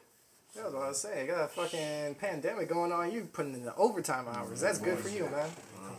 [0.55, 1.25] That was what I was saying.
[1.25, 3.09] You got a fucking pandemic going on.
[3.13, 4.59] You putting in the overtime hours.
[4.59, 5.49] That's good for you, man.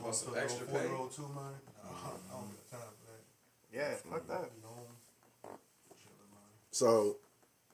[0.03, 0.83] Want some extra pay?
[0.85, 1.57] year old too, man.
[1.83, 1.89] I
[2.31, 3.25] don't got time for that.
[3.73, 4.51] Yeah, fuck that.
[4.55, 5.57] You know,
[5.97, 6.45] chilling, man.
[6.73, 7.17] so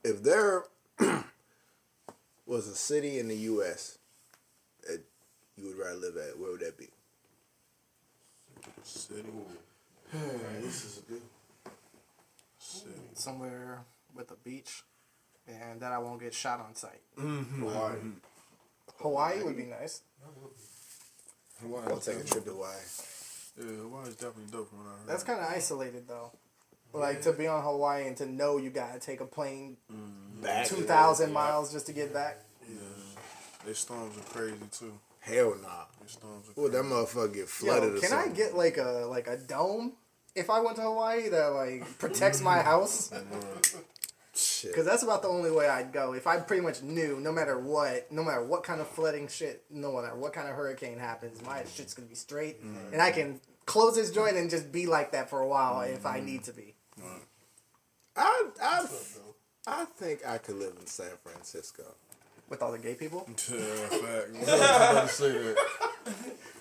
[0.05, 0.63] if there
[2.45, 3.97] was a city in the U.S.
[4.87, 5.01] that
[5.57, 6.89] you would rather live at, where would that be?
[8.83, 9.23] City.
[10.61, 11.21] this is a good.
[12.59, 12.91] City.
[13.13, 13.79] Somewhere
[14.15, 14.83] with a beach,
[15.47, 17.01] and that I won't get shot on sight.
[17.17, 17.61] Mm-hmm.
[17.63, 17.97] Hawaii.
[18.97, 20.01] Hawaii would be nice.
[21.63, 22.71] I'll take a trip to Hawaii.
[23.57, 25.07] Yeah, Hawaii's definitely dope from what I heard.
[25.07, 26.31] That's kind of isolated though.
[26.93, 30.41] Like to be on Hawaii and to know you gotta take a plane mm-hmm.
[30.41, 30.67] Back.
[30.67, 32.39] two thousand miles just to get back.
[32.67, 32.75] yeah.
[33.65, 34.93] Their storms are crazy too.
[35.19, 35.85] Hell nah.
[35.99, 36.87] Their storms are Would crazy.
[36.87, 39.93] that motherfucker get Yo, flooded or can I get like a like a dome
[40.35, 43.11] if I went to Hawaii that like protects my house?
[44.33, 44.71] Shit.
[44.71, 46.13] Because that's about the only way I'd go.
[46.13, 49.63] If I pretty much knew, no matter what, no matter what kind of flooding shit,
[49.69, 52.93] no matter what kind of hurricane happens, my shit's gonna be straight, mm-hmm.
[52.93, 56.05] and I can close this joint and just be like that for a while if
[56.05, 56.75] I need to be.
[58.15, 58.85] I, I,
[59.67, 61.83] I think I could live in San Francisco.
[62.49, 64.29] With all the gay people, Yeah, fact.
[64.49, 65.55] I was say that.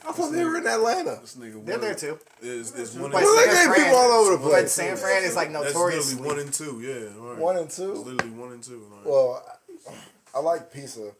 [0.06, 1.18] I thought they were in Atlanta.
[1.20, 2.18] This nigga they're one- there too.
[2.42, 4.72] Is is one But and Well, they got Fran- people all over the But place.
[4.72, 6.12] San Fran is like That's notorious.
[6.14, 6.80] literally one and two.
[6.80, 7.38] Yeah, right.
[7.38, 7.92] One and It's two.
[7.94, 8.86] literally one and two.
[8.94, 9.44] Like, Well,
[9.88, 11.10] I, I like pizza.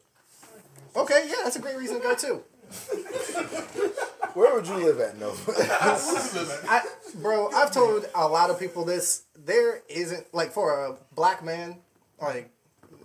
[0.95, 2.41] Okay, yeah, that's a great reason to go too.
[4.33, 5.53] Where would you live at, Nova?
[6.69, 6.83] I,
[7.15, 9.23] bro, I've told a lot of people this.
[9.35, 11.77] There isn't like for a black man,
[12.21, 12.49] like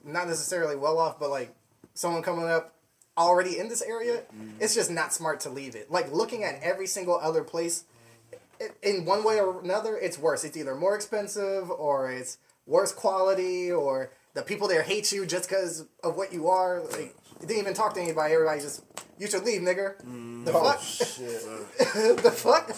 [0.05, 1.55] not necessarily well off, but like
[1.95, 2.74] someone coming up
[3.18, 4.51] already in this area, mm-hmm.
[4.61, 5.91] it's just not smart to leave it.
[5.91, 7.85] Like looking at every single other place,
[8.61, 10.45] i- in one way or another, it's worse.
[10.45, 15.49] It's either more expensive or it's worse quality or the people there hate you just
[15.49, 16.83] because of what you are.
[16.93, 18.34] Like, you didn't even talk to anybody.
[18.34, 18.84] Everybody just,
[19.18, 19.99] you should leave, nigga.
[20.45, 20.80] The oh fuck?
[20.82, 22.22] shit!
[22.22, 22.68] the fuck?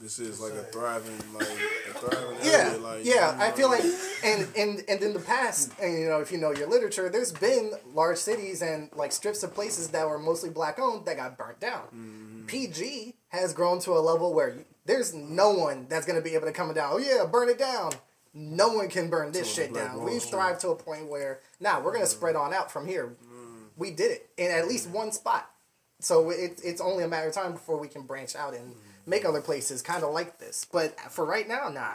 [0.00, 2.78] this is like a thriving, like a thriving Yeah, area.
[2.78, 3.36] Like, yeah.
[3.36, 3.84] you I feel like,
[4.24, 7.32] and and and in the past, and you know, if you know your literature, there's
[7.32, 11.36] been large cities and like strips of places that were mostly black owned that got
[11.36, 11.82] burnt down.
[11.94, 12.46] Mm-hmm.
[12.46, 16.46] PG has grown to a level where you, there's no one that's gonna be able
[16.46, 16.90] to come down.
[16.94, 17.92] Oh yeah, burn it down.
[18.32, 20.04] No one can burn this So shit down.
[20.04, 20.30] We've Street.
[20.30, 23.16] thrived to a point where now we're gonna spread on out from here.
[23.24, 23.68] Mm.
[23.76, 24.92] We did it in at least mm.
[24.92, 25.50] one spot.
[25.98, 28.78] So it, it's only a matter of time before we can branch out and mm.
[29.06, 30.64] make other places kind of like this.
[30.70, 31.92] But for right now, nah,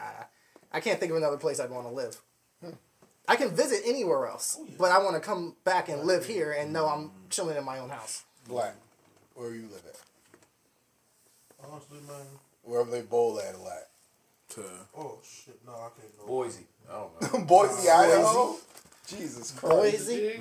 [0.71, 2.21] I can't think of another place I'd want to live.
[2.61, 2.71] Hmm.
[3.27, 6.51] I can visit anywhere else, oh, but I want to come back and live here
[6.51, 8.23] and know I'm chilling in my own house.
[8.47, 8.75] Black.
[9.33, 9.99] Where you live at?
[11.67, 12.25] Honestly, man.
[12.63, 13.83] Wherever they bowl at a lot.
[14.56, 16.26] To- Oh shit, no, I can't go.
[16.28, 16.66] Boise.
[16.89, 17.45] I don't know.
[17.45, 18.56] Boise, Idaho.
[19.08, 20.08] Jesus Christ!
[20.08, 20.39] Boise.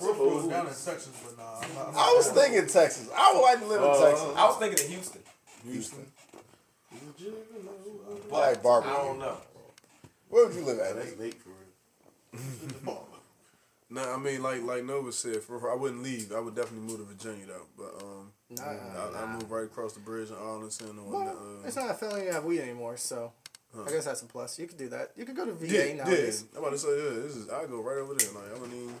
[0.00, 1.88] Brooklyn, down in Texas, but nah, I'm not.
[1.88, 3.08] I'm I was thinking Texas.
[3.16, 4.28] I would like to live in Texas.
[4.36, 5.22] I was thinking of Houston.
[5.64, 6.06] Houston.
[8.28, 8.90] But Like Barbara.
[8.92, 9.36] I don't know.
[10.28, 10.94] Where would you live at?
[10.96, 11.20] That's Nate?
[11.20, 11.50] Nate for
[12.84, 13.06] real.
[13.92, 16.32] No, I mean like like Nova said, for, I wouldn't leave.
[16.32, 17.66] I would definitely move to Virginia though.
[17.76, 21.66] But um, Nah, I, I move right across the bridge in Arlington or Well, uh,
[21.66, 23.32] it's not a felony to have weed anymore, so
[23.86, 24.58] I guess that's a plus.
[24.58, 25.12] You could do that.
[25.16, 25.94] You could go to VA yeah, yeah.
[25.94, 26.44] nowadays.
[26.52, 27.10] I'm about to say yeah.
[27.22, 28.32] This is I go right over there.
[28.32, 28.94] Like I wouldn't even.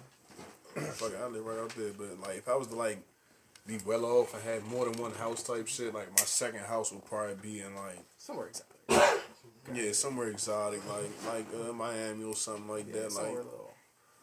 [0.92, 1.90] fuck it, I live right out there.
[1.98, 3.02] But like if I was to like
[3.66, 6.92] be well off and had more than one house type shit, like my second house
[6.92, 8.76] would probably be in like Somewhere exotic.
[9.74, 13.12] yeah somewhere exotic, like like uh, Miami or something like Yeah, that.
[13.14, 13.59] Like little.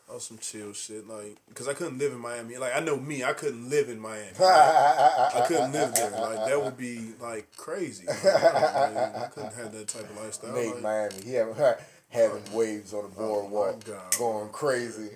[0.07, 1.07] Or some chill shit.
[1.07, 2.57] Like because I couldn't live in Miami.
[2.57, 4.29] Like I know me, I couldn't live in Miami.
[4.39, 6.11] I I couldn't live there.
[6.11, 8.05] Like that would be like crazy.
[8.07, 10.53] Like, I couldn't have that type of lifestyle.
[10.53, 11.15] Nate Like, Miami.
[11.23, 11.55] He having
[12.09, 14.15] having waves on the oh, boardwalk, Oh, God.
[14.17, 15.09] going crazy.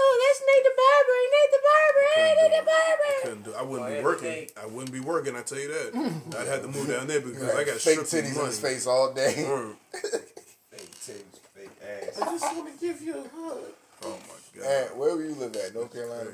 [0.00, 1.18] Oh, that's Nate the Barber.
[1.34, 2.06] Nate the Barber.
[2.16, 3.22] Nate the Barber.
[3.24, 3.52] couldn't do.
[3.58, 4.24] I wouldn't Oh, be working.
[4.28, 4.48] day.
[4.62, 5.34] I wouldn't be working.
[5.34, 6.38] I tell you that.
[6.38, 8.40] I'd have to move down there because I got fake titties money.
[8.42, 9.44] in his face all day.
[9.44, 9.74] Word.
[9.92, 12.20] Fake titties, fake ass.
[12.22, 13.58] I just want to give you a hug.
[14.04, 14.88] Oh my god.
[14.90, 15.74] And where would you live at?
[15.74, 16.30] North Carolina.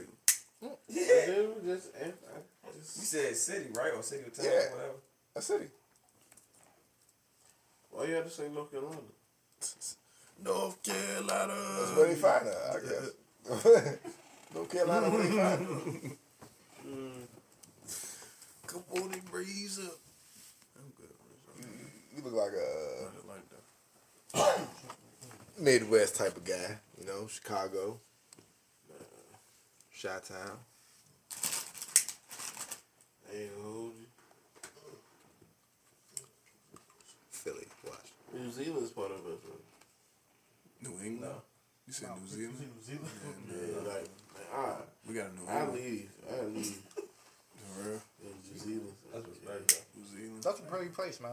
[0.88, 1.42] Yeah.
[1.64, 2.10] Just, I, I uh,
[2.72, 3.92] You said city, right?
[3.94, 4.70] Or city or town, Yeah.
[4.72, 4.94] whatever.
[5.36, 5.66] A city.
[7.90, 8.96] why you have to say North Carolina?
[10.42, 11.54] North Carolina.
[11.78, 13.98] That's where they find her, I guess.
[14.54, 16.10] North Carolina, where they find her.
[16.86, 17.26] Mm.
[18.66, 19.98] Come on and breeze up.
[20.76, 21.14] I'm good.
[22.16, 24.68] You look like a I like that.
[25.59, 26.78] Midwest type of guy.
[27.00, 27.98] You know, Chicago,
[28.90, 29.05] uh,
[30.00, 30.59] Chi Town.
[33.34, 34.07] Ain't hold you.
[37.30, 37.66] Philly.
[37.84, 38.12] Watch.
[38.32, 40.92] New Zealand's part of us, man.
[40.92, 41.34] New England.
[41.86, 42.59] You said New Zealand.
[42.61, 43.11] New Zealand.
[43.50, 44.76] Yeah, like, like I,
[45.07, 48.00] We got a New I leave, I leave For real.
[48.22, 48.94] in New Zealand.
[49.12, 49.84] That's respect.
[49.96, 50.42] New Zealand.
[50.42, 51.32] That's a pretty place, man.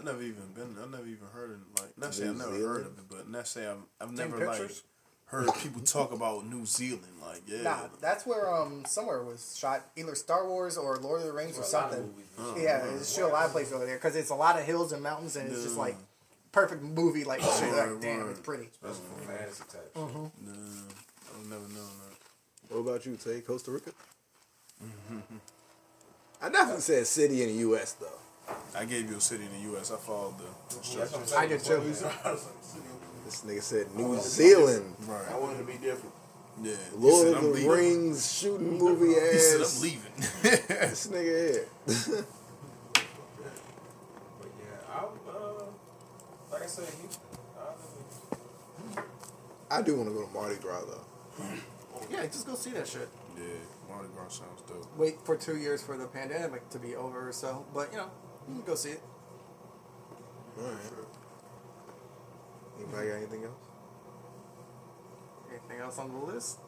[0.00, 0.76] I never even been.
[0.82, 1.96] I never even heard of like.
[1.98, 2.66] Not say I New never Zealand?
[2.66, 3.76] heard of it, but not say I've.
[4.00, 4.70] I've Seen never like.
[5.26, 7.02] heard people talk about New Zealand.
[7.20, 11.26] Like, yeah, Nah, that's where um somewhere was shot either Star Wars or Lord of
[11.26, 12.00] the Rings or Well, a something.
[12.38, 12.62] movies.
[12.62, 14.92] Yeah, it's shit a lot of places over there because it's a lot of hills
[14.92, 15.96] and mountains and it's just like
[16.52, 17.72] perfect movie like shit.
[17.72, 18.30] Right, Like, damn, right.
[18.30, 18.68] it's pretty.
[18.72, 19.92] Especially for fantasy type.
[19.96, 20.52] nah,
[21.34, 22.72] I've never known that.
[22.74, 23.40] What about you, Tay?
[23.40, 23.90] Costa Rica?
[26.40, 27.92] I definitely said city in the U.S.
[27.94, 28.06] though.
[28.76, 29.90] I gave you a city in the U.S.
[29.90, 31.32] I followed the I'm instructions.
[31.32, 31.80] I did too.
[33.24, 34.94] This nigga said New Zealand.
[35.06, 35.24] Right.
[35.32, 36.14] I wanted to be different.
[36.62, 36.74] Yeah.
[36.96, 39.32] Lord said, of "I'm the leaving." Rings shooting movie ass.
[39.32, 40.12] He said, I'm leaving.
[40.90, 42.24] This nigga here.
[42.94, 43.04] But
[44.60, 45.64] yeah, I uh,
[46.52, 47.22] like I said, Houston.
[47.58, 47.60] I
[48.96, 49.04] live
[49.70, 51.44] I do want to go to Mardi Gras though.
[52.10, 53.08] Yeah, just go see that shit.
[53.36, 53.44] yeah,
[53.88, 54.86] Mardi Gras sounds dope.
[54.96, 58.10] Wait for two years for the pandemic to be over so, but you know,
[58.48, 59.02] you can go see it.
[60.58, 60.76] All right.
[62.78, 63.52] Anybody got anything else?
[65.50, 66.58] Anything else on the list?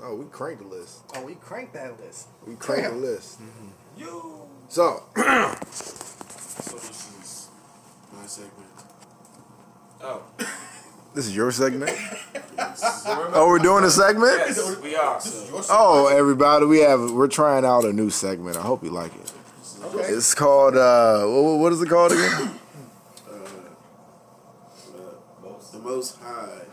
[0.00, 1.04] Oh, we cranked the list.
[1.14, 2.28] Oh, we cranked that list.
[2.46, 3.00] We cranked Damn.
[3.00, 3.40] the list.
[3.40, 4.00] Mm-hmm.
[4.00, 4.42] You.
[4.68, 5.04] So,
[6.66, 7.48] So this is
[8.12, 8.70] my segment.
[10.02, 10.22] Oh.
[11.14, 11.90] this is your segment.
[12.58, 14.34] oh, we're doing a segment.
[14.38, 15.20] Yes, we are.
[15.70, 18.56] Oh, everybody, we have we're trying out a new segment.
[18.56, 19.32] I hope you like it.
[19.82, 22.50] It's called uh, what, what is it called again?
[25.72, 26.66] The most high.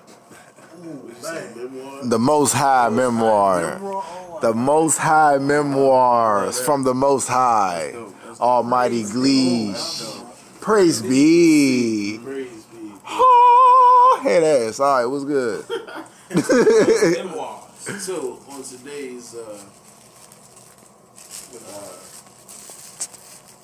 [0.81, 2.05] What you say, memoir?
[2.05, 4.39] The Most High Memoir.
[4.41, 7.93] The Most High Memoirs from the Most High.
[8.39, 10.25] Almighty Gleesh.
[10.61, 12.19] Praise be.
[12.23, 12.91] Praise be.
[13.07, 14.79] Oh, head ass.
[14.79, 15.65] All right, what's good?
[17.25, 18.03] Memoirs.
[18.03, 19.59] So on today's uh,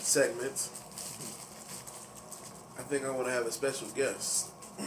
[0.10, 0.70] uh, segment,
[2.78, 4.50] I think I want to have a special guest,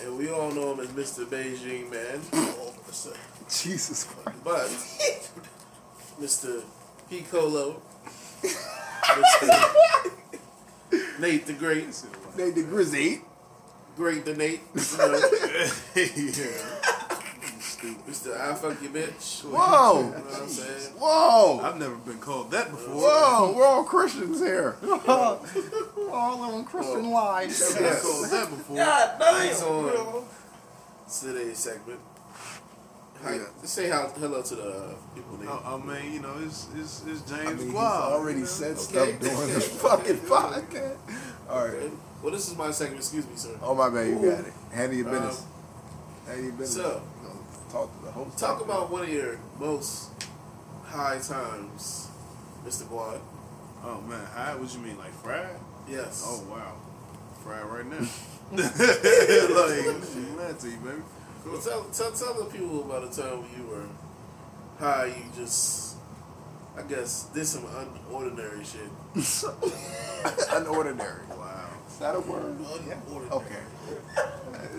[0.00, 1.24] and we all know him as Mr.
[1.24, 2.20] Beijing Man,
[3.48, 4.44] Jesus Christ.
[4.44, 4.68] but
[6.20, 6.62] Mr.
[7.08, 7.80] Piccolo,
[8.42, 9.70] Mr.
[11.18, 11.86] Nate the Great,
[12.36, 13.22] Nate the Grizzly.
[13.96, 15.18] Great the Nate, you know,
[15.96, 16.69] yeah.
[17.80, 18.38] Mr.
[18.38, 19.42] I fuck your bitch.
[19.44, 20.02] You know Whoa.
[20.10, 20.92] what I'm saying?
[20.98, 21.60] Whoa.
[21.60, 22.94] I've never been called that before.
[22.94, 24.76] Whoa, we're all Christians here.
[26.12, 27.62] All living Christian lives.
[27.72, 28.76] I've been called that before.
[28.76, 29.68] God He's damn.
[29.68, 30.24] on
[31.20, 32.00] today's segment.
[33.22, 33.44] Hi, Yeah.
[33.62, 35.38] Say how, hello to the uh, people.
[35.38, 35.48] Nate.
[35.48, 38.12] I, I mean, you know, it's it's, it's I James mean, he's Guad.
[38.12, 38.50] already you know?
[38.50, 38.80] said Okay.
[38.80, 40.96] stuff during the fucking podcast.
[41.48, 41.74] All right.
[41.74, 41.90] Okay.
[42.22, 43.00] Well, this is my segment.
[43.00, 43.56] Excuse me, sir.
[43.62, 44.52] Oh my man, you got it.
[44.72, 45.44] Handle your Um, business.
[46.26, 46.84] Handle your business.
[46.86, 47.02] so-
[47.70, 48.38] You know, talk to the host.
[48.38, 50.10] Talk about one of your most
[50.84, 52.08] high times,
[52.64, 52.86] Mr.
[52.86, 53.20] Quad.
[53.82, 54.58] Oh man, how?
[54.58, 55.56] What you mean, like fried?
[55.88, 56.22] Yes.
[56.26, 56.74] Oh wow,
[57.42, 58.00] fried right now.
[58.52, 61.02] like, I'm mad to you, baby.
[61.46, 63.86] Well, tell, tell, tell the people about a time when you were
[64.78, 65.06] high.
[65.06, 65.94] You just,
[66.76, 68.90] I guess, did some unordinary shit.
[69.14, 71.22] Unordinary.
[72.00, 72.58] That a word?
[72.58, 73.30] Unordinary.
[73.30, 73.56] Okay.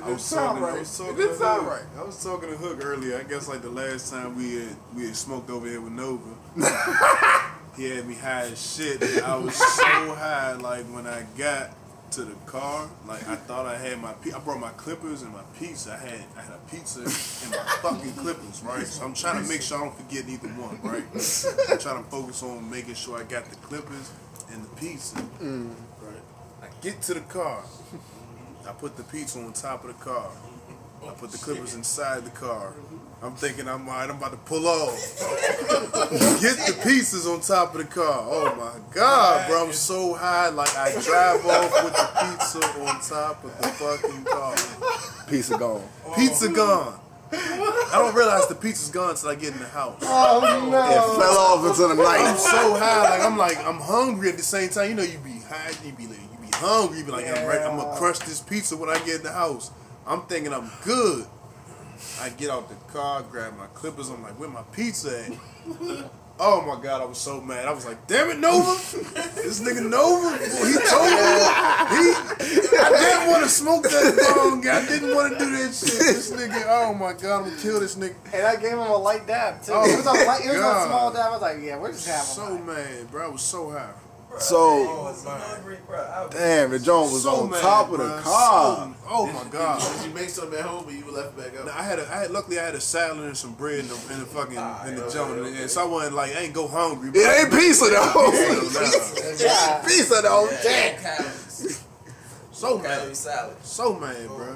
[0.04, 0.64] I was sound talking.
[0.64, 0.76] right.
[0.76, 1.72] I was talking It did to sound Hook.
[1.72, 1.84] right.
[2.00, 3.18] I was talking to Hook earlier.
[3.20, 6.24] I guess like the last time we had we had smoked over here with Nova.
[7.78, 9.02] he had me high as shit.
[9.24, 9.84] I was so
[10.16, 10.54] high.
[10.54, 11.72] Like when I got
[12.12, 14.14] to the car, like I thought I had my.
[14.14, 15.94] Pe- I brought my clippers and my pizza.
[15.94, 18.88] I had I had a pizza and my fucking clippers, right?
[18.88, 21.04] So I'm trying to make sure I don't forget either one, right?
[21.72, 24.12] I'm trying to focus on making sure I got the clippers
[24.52, 25.16] and the pizza.
[25.40, 25.68] Right.
[26.82, 27.64] I get to the car.
[28.68, 30.32] I put the pizza on top of the car.
[31.08, 32.74] I put the clippers inside the car.
[33.22, 35.20] I'm thinking I'm alright, I'm about to pull off.
[36.42, 38.26] Get the pieces on top of the car.
[38.28, 40.50] Oh my god, bro, I'm so high.
[40.50, 44.56] Like I drive off with the pizza on top of the fucking car.
[45.28, 45.88] Piece of gone.
[46.16, 47.00] Pizza gone.
[47.32, 50.00] I don't realize the pizza's gone until I get in the house.
[50.02, 52.22] Oh It fell off into the night.
[52.22, 52.40] I'm night.
[52.40, 54.90] so high, like I'm like I'm hungry at the same time.
[54.90, 56.31] You know, you be high, you be like, you be
[56.62, 57.04] hungry.
[57.04, 59.72] Be like, I'm, right, I'm gonna crush this pizza when I get in the house.
[60.08, 61.26] I'm thinking I'm good.
[62.20, 64.10] I get out the car, grab my clippers.
[64.10, 66.10] I'm like, where my pizza at?
[66.44, 67.68] Oh my god, I was so mad.
[67.68, 68.72] I was like, damn it, Nova,
[69.36, 71.22] this nigga Nova, well, he told me
[71.94, 72.78] he.
[72.80, 74.68] I didn't want to smoke that bong.
[74.68, 76.00] I didn't want to do that shit.
[76.00, 78.16] This nigga, oh my god, I'm gonna kill this nigga.
[78.34, 79.74] And I gave him a light dab too.
[79.76, 81.28] Oh, it was a light, it was a small dab.
[81.28, 83.28] I was like, yeah, we're just having So mad, bro.
[83.28, 83.94] I was so high.
[84.40, 85.34] So, was bro.
[86.00, 88.22] I was- damn, the joint was So on mad, top of the bruh.
[88.24, 88.76] car.
[88.78, 89.82] So- oh my god.
[89.98, 91.66] Did you make something at home, but you left back up?
[91.66, 93.88] Now, I had a, I had, luckily I had a salad and some bread in
[93.88, 96.54] the, in the fucking ah, in the joint, and so I wasn't like I ain't
[96.54, 97.10] go hungry.
[97.14, 98.02] It ain't pizza though.
[98.02, 99.76] Hell it nah.
[99.78, 100.50] ain't pizza though.
[100.64, 101.32] Damn Damn.
[102.52, 103.56] So Calorie mad, salad.
[103.64, 104.56] so mad, bro.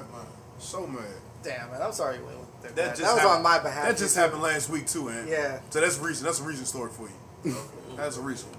[0.58, 1.02] So mad.
[1.42, 1.82] Damn, man.
[1.82, 2.18] I'm sorry.
[2.20, 2.46] Will.
[2.62, 3.88] That, That that, was happened- on my behalf.
[3.88, 5.26] That just happened last week too, man.
[5.28, 5.60] Yeah.
[5.70, 6.24] So that's recent.
[6.26, 7.08] That's a recent story for
[7.44, 7.54] you.
[7.96, 8.52] That's a recent.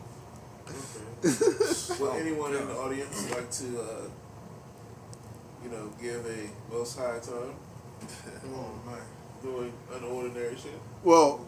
[1.23, 4.01] Would anyone in the audience like to, uh,
[5.63, 7.55] you know, give a most high time
[8.45, 8.99] Oh man.
[9.41, 10.79] doing unordinary shit?
[11.03, 11.39] Well,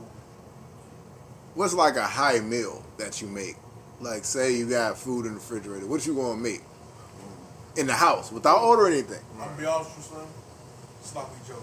[1.55, 3.55] what's like a high meal that you make?
[4.01, 5.85] Like, say you got food in the refrigerator.
[5.85, 6.61] What you gonna make
[7.77, 9.21] in the house without ordering anything?
[9.39, 10.27] I'll be honest with you,
[11.03, 11.53] Sloppy Joe,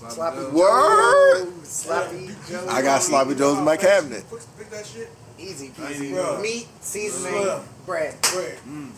[0.00, 0.08] bro.
[0.10, 0.50] Sloppy Joe.
[0.50, 1.64] Word.
[1.64, 2.66] Sloppy Joe.
[2.68, 4.24] I got sloppy joes in my cabinet.
[4.30, 5.08] Pick, pick that shit.
[5.38, 6.00] Easy I peasy.
[6.02, 7.62] even- Meat, seasoning, Slim.
[7.86, 8.14] bread.
[8.32, 8.58] Bread.
[8.68, 8.90] Mm.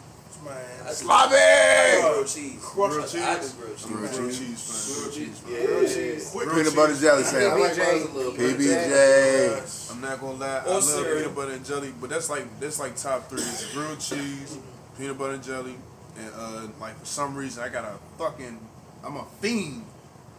[0.44, 0.92] Man.
[0.94, 1.34] Sloppy.
[1.34, 2.60] Grilled cheese.
[2.62, 3.22] Grilled cheese.
[3.22, 3.86] I just grilled cheese.
[3.88, 5.42] Grilled cheese, Grilled cheese.
[5.48, 5.66] Yeah.
[5.66, 6.30] Grilled cheese.
[6.32, 7.76] Peanut butter jelly sandwich.
[7.76, 8.58] like mine a little bit.
[8.58, 9.90] PBJ.
[9.92, 11.16] I'm not gonna lie, I love cereal.
[11.18, 13.40] peanut butter and jelly, but that's like that's like top three.
[13.40, 14.58] It's grilled cheese,
[14.98, 15.74] peanut butter and jelly,
[16.18, 18.60] and uh, like for some reason I got a fucking
[19.04, 19.84] I'm a fiend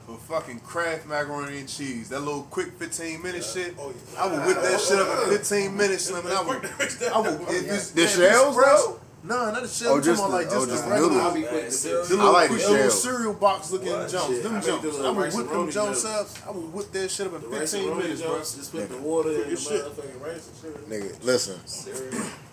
[0.08, 2.10] for fucking Kraft macaroni and cheese.
[2.10, 3.76] That little quick 15 minute shit.
[3.78, 4.22] Oh, yeah.
[4.24, 6.58] I would whip that shit up in 15 minutes, Slim, and I would.
[6.66, 7.42] I would.
[7.42, 9.00] Oh, if it's, The if it's shells, fresh- bro?
[9.24, 9.92] No, not the shell.
[9.94, 11.12] Oh, I'm just the- like oh, just just the the regular.
[11.12, 11.28] noodles.
[11.28, 12.04] I'll be quick to cereal.
[12.04, 14.10] do The little, like the the little cereal box looking What?
[14.10, 14.82] jumps, Shit, I them make jumps.
[14.84, 16.38] the little I would whip them roni jumps jumps.
[16.42, 16.48] up.
[16.48, 18.38] I would whip that shit up in The 15 minutes, bro.
[18.40, 19.84] just put the water in the Your shit.
[19.86, 20.90] motherfucking rice and shit.
[20.90, 21.60] Nigga, listen.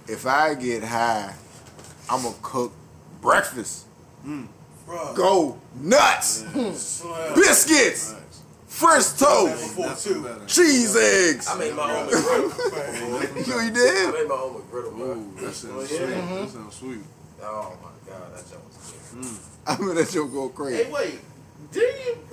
[0.09, 1.34] If I get high,
[2.11, 2.72] I'ma cook
[3.22, 3.84] breakfast.
[4.24, 4.44] Hmm.
[4.87, 5.14] Bruh.
[5.14, 6.45] Go nuts.
[6.74, 7.35] Slim.
[7.35, 8.14] Biscuits.
[8.66, 9.76] Fresh toast.
[9.76, 11.47] Before Nothing Cheese eggs.
[11.49, 13.35] I made my own McGriddle.
[13.35, 13.45] Man.
[13.47, 14.14] You I did?
[14.14, 15.07] made my own McGriddle, bro.
[15.12, 16.01] Ooh, that sounds Oh, sweet.
[16.01, 16.07] yeah.
[16.41, 16.99] That sounds sweet.
[17.43, 19.22] Oh my god, that joke was mm.
[19.22, 19.39] good.
[19.66, 20.91] I mean that joke go Hey, crazy.
[20.91, 21.20] wait.
[21.72, 22.18] Did you?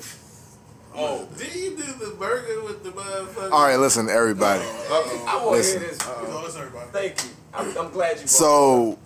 [0.94, 3.50] Oh, did you do the burger with the motherfucker?
[3.50, 4.62] All right, listen, everybody.
[4.62, 5.80] I want to Listen.
[5.80, 6.00] hear this.
[6.06, 6.90] You know, listen, everybody.
[6.92, 7.30] Thank you.
[7.54, 9.00] I'm, I'm glad you brought So,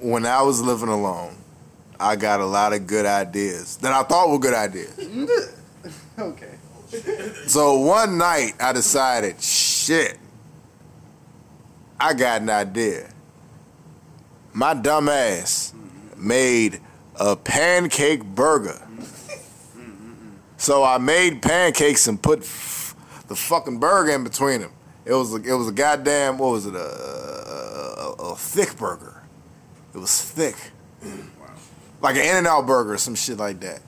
[0.00, 1.36] when I was living alone,
[1.98, 4.98] I got a lot of good ideas that I thought were good ideas.
[6.18, 6.54] Okay.
[7.46, 10.16] So one night I decided, shit,
[12.00, 13.10] I got an idea.
[14.54, 15.74] My dumb ass
[16.16, 16.80] made
[17.20, 18.80] a pancake burger.
[20.56, 22.96] So I made pancakes and put f-
[23.28, 24.72] the fucking burger in between them.
[25.04, 29.22] It was a, it was a goddamn what was it a, a, a thick burger.
[29.94, 30.56] It was thick,
[32.06, 33.80] like an In and Out burger or some shit like that.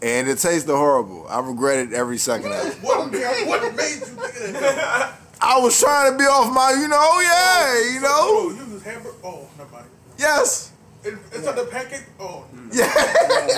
[0.00, 1.26] And it tasted horrible.
[1.28, 2.74] I regret it every second of it.
[2.82, 5.14] What, what made you think of that?
[5.40, 8.50] I was trying to be off my, you know, oh yeah, oh, you know, Oh,
[8.66, 9.16] you was hamburger.
[9.24, 9.86] Oh, never mind.
[10.18, 10.72] yes,
[11.04, 12.04] It, it's not the pancake.
[12.20, 12.92] Oh, yeah,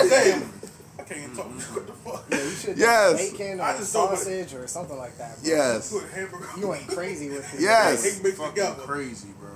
[0.09, 0.51] damn.
[0.99, 1.45] I can't even talk.
[1.51, 2.25] What the fuck?
[2.31, 3.31] Yeah, you should Yes.
[3.31, 5.41] do bacon or I just sausage or something like that.
[5.43, 5.51] Bro.
[5.51, 5.93] yes,
[6.57, 7.59] You ain't crazy with it.
[7.61, 8.19] yes.
[8.19, 9.49] Fucking crazy, bro.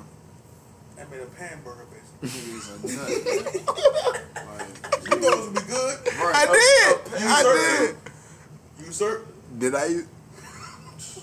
[1.00, 1.86] I made a pan burger,
[2.22, 2.52] basically.
[2.52, 3.66] Nigga is
[4.48, 6.00] like, You know it would be good.
[6.18, 7.44] I did, I
[8.78, 8.86] did.
[8.86, 9.22] You sir?
[9.58, 10.02] Did I?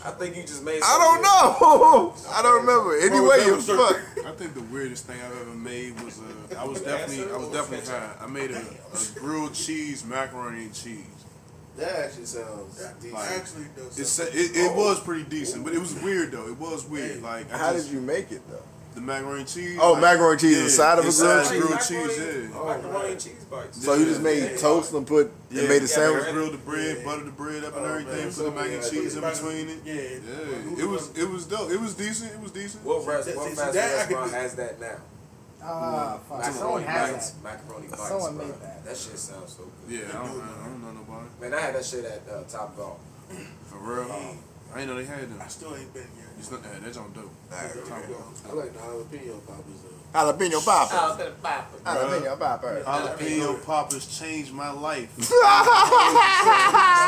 [0.05, 0.81] I think you just made.
[0.85, 2.15] I don't know.
[2.31, 2.99] I don't remember.
[2.99, 4.01] Anyway, you fuck.
[4.27, 7.49] I think the weirdest thing I've ever made was uh, I was definitely I was
[7.49, 8.15] definitely high.
[8.21, 11.05] I made a, a grilled cheese macaroni and cheese.
[11.77, 13.19] That actually sounds That decent.
[13.21, 13.99] actually does.
[13.99, 16.47] It, sound- sa- it, it was pretty decent, but it was weird though.
[16.49, 17.23] It was weird.
[17.23, 18.63] Like I How just, did you make it though?
[18.95, 19.79] The macaroni and cheese?
[19.81, 22.17] Oh, like, macaroni and cheese inside of a inside grilled grilled cheese?
[22.17, 22.51] cheese.
[22.53, 22.65] Yeah.
[22.65, 23.85] Macaroni and cheese bites.
[23.85, 26.31] So you just made toast and put Yeah, and made the yeah, sandwich.
[26.33, 28.33] grilled the bread, buttered the bread up and Oh, everything, man.
[28.33, 29.79] put the mac and Yeah, cheese in between it.
[29.85, 29.95] Yeah.
[29.95, 31.71] Yeah, it was it was dope.
[31.71, 32.33] It was decent.
[32.33, 32.85] It was decent.
[32.85, 34.37] What, rest, what fast food restaurant do.
[34.37, 34.97] has that now?
[35.65, 36.39] Ah, fuck.
[36.39, 37.31] Macaroni Someone has bites.
[37.31, 37.43] that.
[37.45, 38.09] Macaroni bites.
[38.09, 38.47] Someone bro.
[38.47, 38.85] made that.
[38.85, 40.01] That shit sounds so good.
[40.01, 41.27] Yeah, I don't, I don't know nobody.
[41.41, 42.99] Man, I had that shit at uh, Top Golf.
[43.71, 44.37] For real.
[44.75, 45.39] I ain't know they had them.
[45.41, 46.27] I still ain't been yet.
[46.39, 47.31] It's not, uh, yeah, that's on dope.
[47.53, 48.13] Alright, Top okay.
[48.13, 48.51] Golf.
[48.51, 50.19] I like the jalapeno poppers though.
[50.19, 50.99] Jalapeno poppers.
[51.87, 52.85] Oh, Jalapeno poppers.
[52.87, 55.11] Jalapeno poppers changed my life.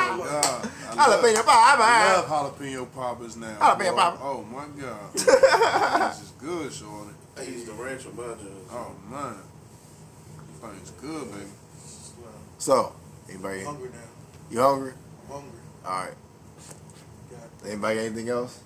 [0.07, 0.71] Oh, God.
[0.99, 2.69] I love, Jalapeno I love poppers.
[2.69, 3.57] jalapeno poppers now.
[3.59, 3.97] Jalapeno boy.
[3.97, 4.21] poppers.
[4.23, 5.13] Oh my God.
[6.11, 7.11] this is good, Shorty.
[7.37, 8.71] I used the ranch with my joints.
[8.71, 9.37] Oh man.
[10.61, 11.51] Thing's good, baby.
[12.59, 12.93] So,
[13.29, 13.99] anybody, I'm hungry now.
[14.51, 14.93] you hungry?
[15.27, 15.61] I'm hungry.
[15.85, 16.15] All right.
[17.65, 18.61] God Anybody got anything else?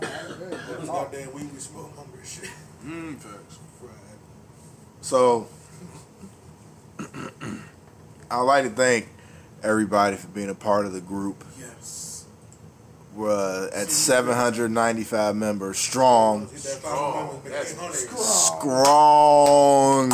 [0.00, 2.50] Good, good This goddamn weed we smoke, hungry shit.
[2.84, 3.58] Mmm, facts.
[5.00, 5.48] So,
[8.30, 9.08] I'd like to thank
[9.62, 11.44] everybody for being a part of the group.
[11.58, 12.26] Yes.
[13.14, 16.48] We're uh, at 795 members strong.
[16.48, 17.94] Hit that five members, make That's 800.
[18.56, 20.10] Strong.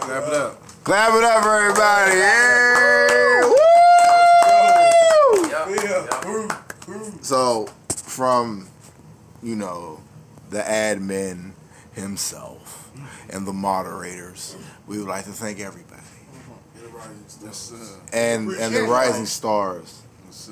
[0.00, 0.84] Clap it up.
[0.84, 2.18] Clap it up, everybody.
[2.18, 3.48] Yeah.
[3.48, 3.73] Woo!
[7.24, 8.68] So, from,
[9.42, 10.00] you know,
[10.50, 11.52] the admin
[11.94, 12.92] himself
[13.30, 14.54] and the moderators,
[14.86, 16.02] we would like to thank everybody.
[16.92, 20.02] Rising and and the rising stars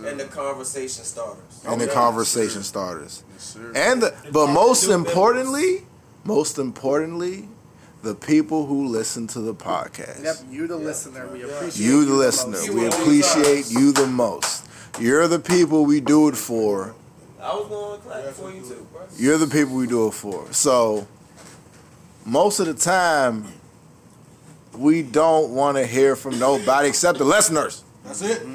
[0.05, 1.63] And the conversation starters.
[1.67, 3.23] and the conversation starters.
[3.35, 3.73] Yes, sir.
[3.77, 5.83] And the but most importantly,
[6.25, 7.49] most importantly,
[8.03, 10.25] the people who listen to the podcast.
[10.25, 11.29] Yep, you the listener.
[11.29, 12.73] We appreciate You the the listener.
[12.73, 14.67] We appreciate you the most.
[15.01, 16.95] You're the people we do it for.
[17.41, 19.03] I was going to clap for you too, bro.
[19.17, 20.53] You're the people we do it for.
[20.53, 21.07] So
[22.25, 23.47] most of the time
[24.77, 27.83] we don't want to hear from nobody except the listeners.
[28.05, 28.47] That's it.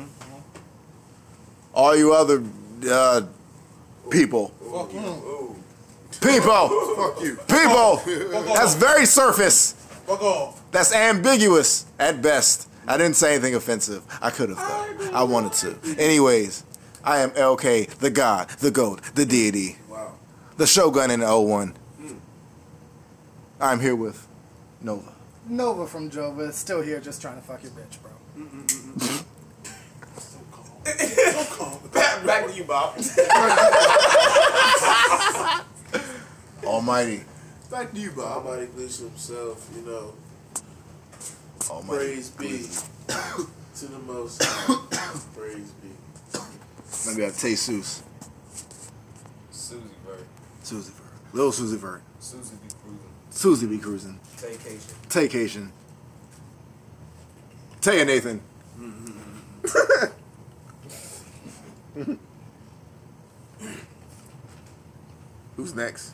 [1.73, 2.43] All you other
[2.89, 3.21] uh,
[4.09, 4.49] people.
[4.71, 5.55] Fuck you.
[6.21, 6.69] People.
[6.95, 7.35] Fuck you.
[7.47, 7.97] People.
[7.97, 9.73] Fuck That's very surface.
[10.05, 10.71] Fuck off.
[10.71, 12.66] That's ambiguous at best.
[12.88, 14.03] I didn't say anything offensive.
[14.21, 15.11] I could have though.
[15.13, 15.75] I wanted to.
[15.99, 16.63] Anyways,
[17.03, 20.13] I am LK, the God, the GOAT, the deity, Wow.
[20.57, 21.69] the Shogun in the 01.
[21.99, 22.13] Hmm.
[23.59, 24.27] I'm here with
[24.81, 25.13] Nova.
[25.47, 28.11] Nova from Jova is still here, just trying to fuck your bitch, bro.
[31.93, 32.95] Back, back to you, Bob.
[36.63, 37.23] Almighty.
[37.69, 38.45] Back to you, Bob.
[38.45, 40.13] Almighty Gleason himself, you know.
[41.69, 42.05] Almighty.
[42.05, 42.65] Praise be
[43.75, 45.19] to the Most High.
[45.35, 45.89] Praise be.
[47.09, 48.01] Maybe I taste Seuss.
[49.51, 50.25] Susie Bird.
[50.63, 51.33] Susie Bird.
[51.33, 52.01] Little Susie Bird.
[52.19, 52.99] Susie be cruising.
[53.29, 54.19] Susie be cruising.
[54.37, 54.79] Vacation.
[55.09, 55.71] Take Haitian.
[57.81, 58.41] Tell you Nathan.
[65.55, 66.13] Who's next?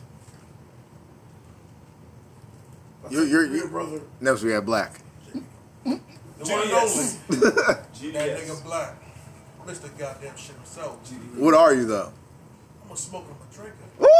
[3.10, 4.00] You're, you're, Your you brother.
[4.20, 5.00] next we have Black.
[5.84, 6.00] The
[6.40, 7.74] one only.
[8.12, 8.94] That nigga black.
[9.66, 9.88] Mr.
[9.98, 10.98] Goddamn shit himself.
[11.36, 12.12] What are you though?
[12.84, 13.76] I'm a smoker, I'm a drinker.
[13.98, 14.10] Hold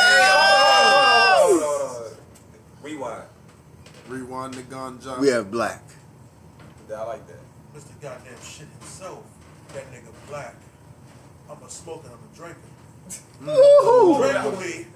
[0.00, 2.18] on, hold on, hold on.
[2.82, 3.24] Rewind.
[4.08, 5.18] Rewind the ganja.
[5.20, 5.82] We have Black.
[6.90, 7.36] I like that.
[7.76, 8.00] Mr.
[8.00, 9.22] Goddamn shit himself.
[9.74, 10.56] That nigga black.
[11.48, 12.58] I'm a smoker, I'm a drinker.
[13.40, 14.86] Drink weed,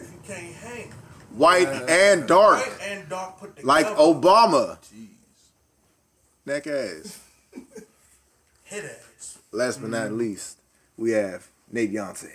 [0.00, 0.92] you can't hang.
[1.30, 2.58] White and dark.
[2.58, 3.66] White and dark put together.
[3.66, 4.78] Like Obama.
[6.44, 7.20] Neck ass.
[8.64, 9.38] Head ass.
[9.52, 10.18] Last but not mm-hmm.
[10.18, 10.58] least,
[10.96, 12.28] we have Nate Yonce.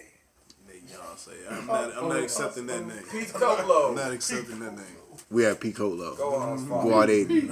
[0.68, 1.34] Nate Beyonce.
[1.52, 3.04] I'm not, I'm not accepting that name.
[3.12, 4.86] Pete I'm not accepting that name.
[5.30, 5.74] We have P.
[5.74, 6.16] Colo.
[6.16, 6.90] Go on, Father.
[6.90, 7.52] Guad Aiden.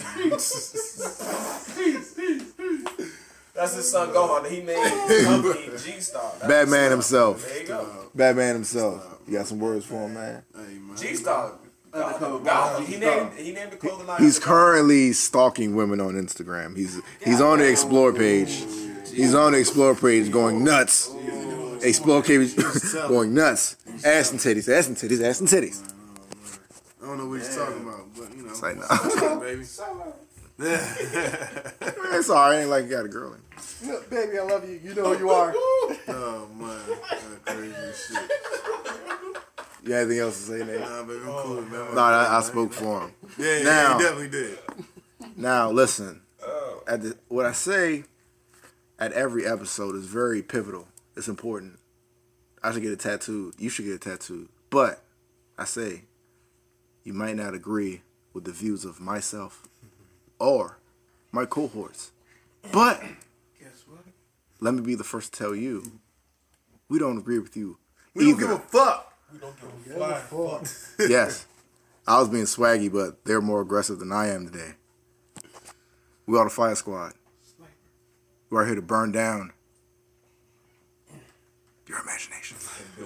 [3.53, 4.49] That's his son Gohan.
[4.49, 4.78] He made
[5.72, 6.32] his G Star.
[6.47, 7.45] Batman himself.
[7.45, 8.10] There you go.
[8.14, 9.20] Batman himself.
[9.28, 10.43] You got some words for him, man?
[10.53, 10.95] Hey, man.
[10.95, 11.53] G Star.
[11.95, 14.21] He named he named the clothing line.
[14.21, 16.75] He's currently stalking women on Instagram.
[16.75, 18.65] He's he's on the explore page.
[19.13, 21.09] He's on the explore page going nuts.
[21.81, 22.55] Explore page
[23.07, 23.77] going nuts.
[24.03, 25.89] Ass and titties, ass and titties, ass and titties.
[27.01, 28.49] I don't know what he's talking about, but you know.
[28.49, 29.35] It's like, nah.
[29.35, 29.39] nah.
[29.39, 29.63] baby.
[32.17, 32.61] It's alright.
[32.61, 33.41] Ain't like you got a girl in.
[33.87, 34.79] Look, Baby, I love you.
[34.83, 35.53] You know who you are.
[35.55, 37.73] Oh man, that crazy
[38.07, 38.31] shit.
[39.86, 40.79] You got anything else to say, Nate?
[40.79, 41.93] Nah, baby, I'm oh, cool, man.
[41.93, 43.13] No, I, I spoke for him.
[43.38, 44.59] Yeah, yeah, Now- he definitely did.
[45.38, 46.21] Now, listen.
[46.43, 46.81] Oh.
[46.88, 48.05] At the, what I say
[48.97, 50.88] at every episode is very pivotal.
[51.15, 51.77] It's important.
[52.63, 53.53] I should get a tattoo.
[53.59, 54.49] You should get a tattoo.
[54.71, 55.03] But
[55.55, 56.05] I say
[57.03, 58.01] you might not agree
[58.33, 59.67] with the views of myself
[60.39, 60.79] or
[61.31, 62.11] my cohorts.
[62.71, 63.01] But
[63.59, 63.99] Guess what?
[64.61, 65.99] let me be the first to tell you,
[66.89, 67.77] we don't agree with you
[68.15, 69.14] We don't give a fuck.
[69.36, 71.09] We don't give a flying fuck.
[71.09, 71.45] yes,
[72.07, 74.75] I was being swaggy, but they're more aggressive than I am today.
[76.25, 77.13] We are the fire squad.
[78.49, 79.51] We're here to burn down
[81.86, 82.57] your imagination.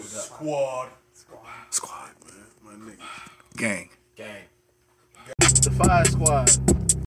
[0.01, 0.89] Squad.
[1.71, 2.09] Squad,
[2.63, 2.97] My nigga.
[3.57, 3.89] gang.
[4.15, 4.43] Gang.
[5.39, 6.88] The Fire Squad.